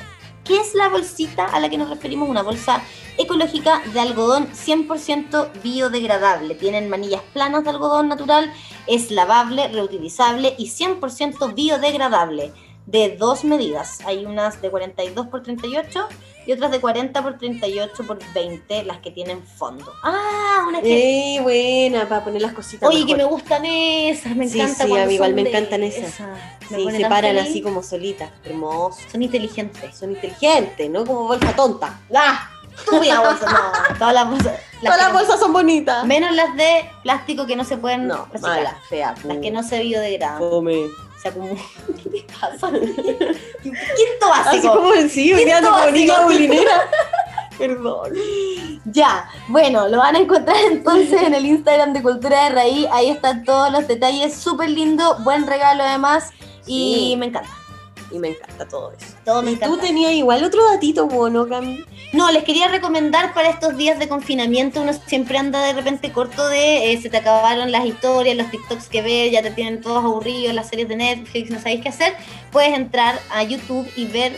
¿Qué 0.48 0.62
es 0.62 0.76
la 0.76 0.88
bolsita 0.88 1.44
a 1.44 1.60
la 1.60 1.70
que 1.70 1.78
nos 1.78 1.90
referimos? 1.90 2.30
Una 2.30 2.42
bolsa 2.42 2.82
ecológica 3.18 3.82
de 3.92 4.00
algodón 4.00 4.48
100% 4.48 5.62
biodegradable. 5.62 6.56
Tienen 6.56 6.88
manillas 6.88 7.22
planas 7.34 7.66
de 7.66 7.72
algodón 7.72 8.08
natural, 8.08 8.54
es 8.88 9.12
lavable, 9.12 9.68
reutilizable 9.68 10.56
y 10.58 10.70
100% 10.70 11.54
biodegradable. 11.54 12.54
De 12.88 13.16
dos 13.18 13.44
medidas. 13.44 14.00
Hay 14.06 14.26
unas 14.26 14.62
de 14.62 14.70
42 14.72 15.28
por 15.28 15.44
38 15.44 16.08
y 16.46 16.54
otras 16.54 16.72
de 16.72 16.80
40 16.80 17.22
por 17.22 17.38
38 17.38 18.04
por 18.08 18.18
20, 18.34 18.84
las 18.86 19.00
que 19.00 19.12
tienen 19.12 19.44
fondo. 19.46 19.92
Ah, 20.04 20.64
una 20.68 20.82
que... 20.82 21.36
Eh, 21.36 21.42
buena, 21.42 22.08
para 22.08 22.24
poner 22.24 22.42
las 22.42 22.54
cositas. 22.54 22.88
Oye, 22.88 23.02
que 23.06 23.12
me 23.12 23.18
mejor. 23.24 23.32
gustan 23.34 23.66
esas, 23.66 24.34
me 24.38 24.48
Sí, 24.48 24.60
encanta 24.62 24.84
sí, 24.86 24.90
cuando 24.90 25.04
a 25.04 25.08
mí 25.08 25.14
igual 25.16 25.30
son 25.32 25.36
me 25.36 25.44
de 25.44 25.50
encantan 25.50 25.84
esas. 25.84 26.20
Me 26.70 26.78
Sí, 26.78 26.92
se 26.92 27.02
paran 27.10 27.36
feliz. 27.36 27.50
así 27.50 27.62
como 27.62 27.84
solitas. 27.84 28.32
Hermoso. 28.46 29.00
Son 29.12 29.22
inteligentes. 29.22 29.98
Son 29.98 30.12
inteligentes, 30.12 30.90
¿no? 30.90 31.06
Como 31.06 31.26
bolsa 31.28 31.54
tonta. 31.56 32.00
¡Ah! 32.16 32.50
estúpida 32.78 33.20
bolsa. 33.20 33.46
No, 33.52 33.98
todas 33.98 34.14
las 34.14 34.30
bolsas. 34.30 34.46
las 34.82 34.82
Todas 34.84 34.98
las 35.00 35.08
que- 35.08 35.14
bolsas 35.14 35.40
son 35.40 35.52
bonitas. 35.52 36.06
Menos 36.06 36.34
las 36.34 36.56
de 36.56 36.86
plástico 37.04 37.46
que 37.46 37.56
no 37.58 37.66
se 37.66 37.76
pueden 37.78 38.08
No, 38.08 38.28
reciclar. 38.32 38.58
mala, 38.64 38.78
fea. 38.88 39.16
Las 39.26 39.38
que 39.40 39.52
no 39.52 39.64
se 39.64 39.80
biodegradan. 39.82 40.38
Fome. 40.40 40.86
Se 41.22 41.30
acumulan. 41.30 41.58
¿Qué 43.64 43.72
te 43.72 44.26
pasa? 44.30 44.52
Así 44.52 44.68
como 44.68 44.92
sí, 45.10 45.34
hoy 45.34 45.46
día 45.46 45.58
ando 45.58 45.72
Quinto 45.72 45.84
como 45.84 45.92
niña 45.92 46.14
básico. 46.14 46.28
bulinera. 46.28 46.90
Perdón. 47.58 48.14
Ya, 48.86 49.28
bueno, 49.48 49.88
lo 49.88 49.98
van 49.98 50.16
a 50.16 50.20
encontrar 50.20 50.58
entonces 50.72 51.22
en 51.24 51.34
el 51.34 51.46
Instagram 51.46 51.94
de 51.94 52.04
Cultura 52.04 52.44
de 52.46 52.50
Raíz. 52.52 52.88
Ahí 52.92 53.10
están 53.10 53.44
todos 53.44 53.72
los 53.72 53.88
detalles. 53.88 54.36
Súper 54.36 54.70
lindo, 54.70 55.18
buen 55.24 55.48
regalo 55.48 55.84
además. 55.84 56.32
Y 56.68 57.16
me 57.18 57.28
encanta. 57.28 57.50
Y 58.12 58.20
me 58.20 58.30
encanta 58.30 58.68
todo 58.68 58.94
eso. 58.94 59.16
Todo 59.26 59.42
me 59.42 59.52
Y 59.52 59.56
tú 59.58 59.78
tenías 59.78 60.14
igual 60.14 60.44
otro 60.44 60.64
datito 60.72 61.08
bueno, 61.08 61.48
Cami. 61.48 61.84
No, 62.14 62.32
les 62.32 62.44
quería 62.44 62.68
recomendar 62.70 63.34
para 63.34 63.50
estos 63.50 63.76
días 63.76 64.00
de 64.00 64.08
confinamiento. 64.08 64.82
Uno 64.82 64.94
siempre 64.94 65.38
anda 65.38 65.62
de 65.62 65.74
repente 65.74 66.12
corto 66.12 66.48
de 66.48 66.94
eh, 66.94 67.02
se 67.02 67.10
te 67.10 67.18
acabaron 67.18 67.72
las 67.72 67.86
historias, 67.86 68.38
los 68.38 68.50
TikToks 68.50 68.88
que 68.88 69.02
ves, 69.02 69.32
ya 69.32 69.42
te 69.42 69.52
tienen 69.52 69.82
todos 69.82 70.04
aburridos, 70.04 70.54
las 70.54 70.70
series 70.70 70.88
de 70.88 70.96
Netflix, 70.96 71.50
no 71.50 71.58
sabéis 71.58 71.82
qué 71.82 71.90
hacer. 71.90 72.16
Puedes 72.52 72.74
entrar 72.74 73.20
a 73.30 73.44
YouTube 73.44 73.88
y 73.96 74.06
ver 74.06 74.38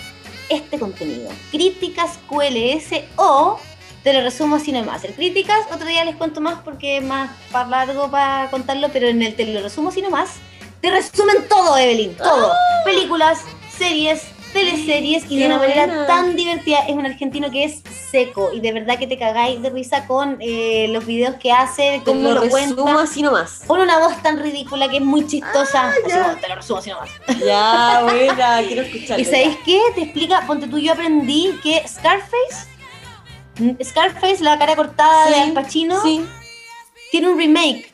este 0.50 0.80
contenido: 0.80 1.30
Críticas 1.52 2.18
QLS 2.28 3.04
o 3.18 3.60
te 4.04 4.14
lo 4.14 4.22
resumo 4.22 4.56
así 4.56 4.72
nomás. 4.72 5.04
El 5.04 5.14
Críticas, 5.14 5.60
otro 5.72 5.88
día 5.88 6.04
les 6.06 6.16
cuento 6.16 6.42
más 6.42 6.60
porque 6.64 6.98
es 6.98 7.04
más 7.04 7.30
para 7.52 7.70
largo 7.70 8.10
para 8.10 8.50
contarlo, 8.50 8.90
pero 8.92 9.08
en 9.08 9.22
el 9.22 9.36
te 9.36 9.46
lo 9.46 9.62
resumo 9.62 9.90
así 9.90 10.02
nomás. 10.02 10.32
Te 10.82 10.90
resumen 10.90 11.48
todo, 11.50 11.78
Evelyn, 11.78 12.16
todo. 12.16 12.54
Películas, 12.86 13.44
series, 13.80 14.22
teleseries 14.54 15.24
y 15.30 15.40
de 15.40 15.46
una 15.48 15.58
manera 15.58 16.06
tan 16.06 16.36
divertida. 16.36 16.80
Es 16.88 16.94
un 16.96 17.06
argentino 17.06 17.50
que 17.50 17.64
es 17.64 17.82
seco 18.12 18.52
y 18.54 18.60
de 18.60 18.72
verdad 18.74 19.00
que 19.00 19.08
te 19.08 19.18
cagáis 19.18 19.62
de 19.62 19.70
risa 19.70 20.06
con 20.06 20.38
eh, 20.42 20.88
los 20.90 21.06
videos 21.06 21.36
que 21.36 21.52
hace, 21.52 22.02
cómo 22.06 22.22
lo 22.22 22.34
lo, 22.36 22.42
resumo 22.42 22.84
cuenta. 22.84 23.02
así 23.02 23.22
nomás. 23.22 23.64
Pone 23.66 23.84
una 23.84 24.00
voz 24.00 24.22
tan 24.22 24.38
ridícula 24.40 24.90
que 24.90 24.98
es 24.98 25.04
muy 25.04 25.26
chistosa. 25.26 25.90
Así 25.90 26.00
ya. 26.10 26.36
te 26.40 26.48
lo 26.50 26.56
resumo 26.56 26.80
así 26.80 26.90
nomás. 26.90 27.10
Ya, 27.44 28.02
buena, 28.04 28.62
quiero 28.68 28.82
escucharlo. 28.84 29.22
¿Y 29.22 29.26
sabéis 29.26 29.58
qué? 29.66 29.80
Te 29.96 30.02
explica, 30.04 30.44
ponte 30.46 30.68
tú, 30.68 30.78
yo 30.78 30.94
aprendí 30.94 31.58
que 31.64 31.82
Scarface, 31.88 32.68
mm, 33.60 33.72
Scarface, 33.84 34.44
la 34.44 34.58
cara 34.60 34.76
cortada 34.76 35.28
Sí, 35.28 35.34
de 35.34 35.40
Al 35.40 35.54
Pacino, 35.54 36.02
Sí. 36.04 36.26
tiene 37.12 37.30
un 37.30 37.38
remake. 37.38 37.89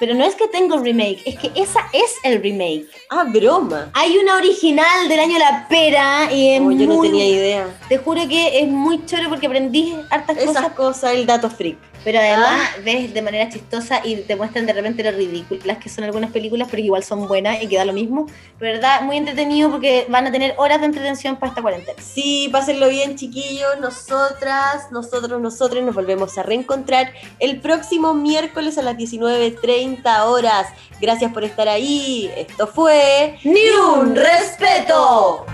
Pero 0.00 0.14
no 0.14 0.24
es 0.24 0.34
que 0.36 0.46
tenga 0.46 0.76
un 0.76 0.84
remake, 0.84 1.22
es 1.26 1.36
que 1.38 1.50
esa 1.60 1.80
es 1.92 2.14
el 2.22 2.40
remake. 2.40 2.86
Ah, 3.10 3.24
broma. 3.24 3.90
Hay 3.94 4.16
una 4.16 4.36
original 4.36 5.08
del 5.08 5.18
año 5.18 5.38
La 5.38 5.66
Pera 5.68 6.32
y 6.32 6.50
es 6.50 6.60
Oh, 6.60 6.70
yo 6.70 6.86
no 6.86 6.94
muy- 6.94 7.08
tenía 7.08 7.26
idea. 7.26 7.66
Te 7.88 7.98
juro 7.98 8.28
que 8.28 8.60
es 8.60 8.68
muy 8.68 9.04
choro 9.06 9.28
porque 9.28 9.46
aprendí 9.46 9.96
hartas 10.10 10.36
Esas 10.36 10.46
cosas, 10.54 10.72
cosas, 10.74 11.14
el 11.14 11.26
dato 11.26 11.50
freak. 11.50 11.76
Pero 12.08 12.20
además 12.20 12.70
Ah. 12.74 12.80
ves 12.82 13.12
de 13.12 13.20
manera 13.20 13.50
chistosa 13.50 14.00
y 14.02 14.16
te 14.16 14.34
muestran 14.34 14.64
de 14.64 14.72
repente 14.72 15.04
lo 15.04 15.10
ridículas 15.10 15.76
que 15.76 15.90
son 15.90 16.04
algunas 16.04 16.30
películas, 16.30 16.66
pero 16.70 16.82
igual 16.82 17.04
son 17.04 17.28
buenas 17.28 17.62
y 17.62 17.66
que 17.66 17.76
da 17.76 17.84
lo 17.84 17.92
mismo. 17.92 18.24
Pero 18.58 18.72
verdad, 18.72 19.02
muy 19.02 19.18
entretenido 19.18 19.70
porque 19.70 20.06
van 20.08 20.26
a 20.26 20.32
tener 20.32 20.54
horas 20.56 20.80
de 20.80 20.86
entretención 20.86 21.36
para 21.36 21.50
esta 21.50 21.60
cuarentena. 21.60 22.00
Sí, 22.02 22.48
pásenlo 22.50 22.88
bien, 22.88 23.14
chiquillos. 23.16 23.78
Nosotras, 23.78 24.90
nosotros, 24.90 25.38
nosotros 25.38 25.84
nos 25.84 25.94
volvemos 25.94 26.38
a 26.38 26.44
reencontrar 26.44 27.12
el 27.40 27.60
próximo 27.60 28.14
miércoles 28.14 28.78
a 28.78 28.82
las 28.82 28.96
19.30 28.96 30.24
horas. 30.24 30.68
Gracias 31.02 31.30
por 31.30 31.44
estar 31.44 31.68
ahí. 31.68 32.32
Esto 32.38 32.66
fue. 32.68 33.38
¡Ni 33.44 33.68
un 33.68 34.16
respeto! 34.16 35.44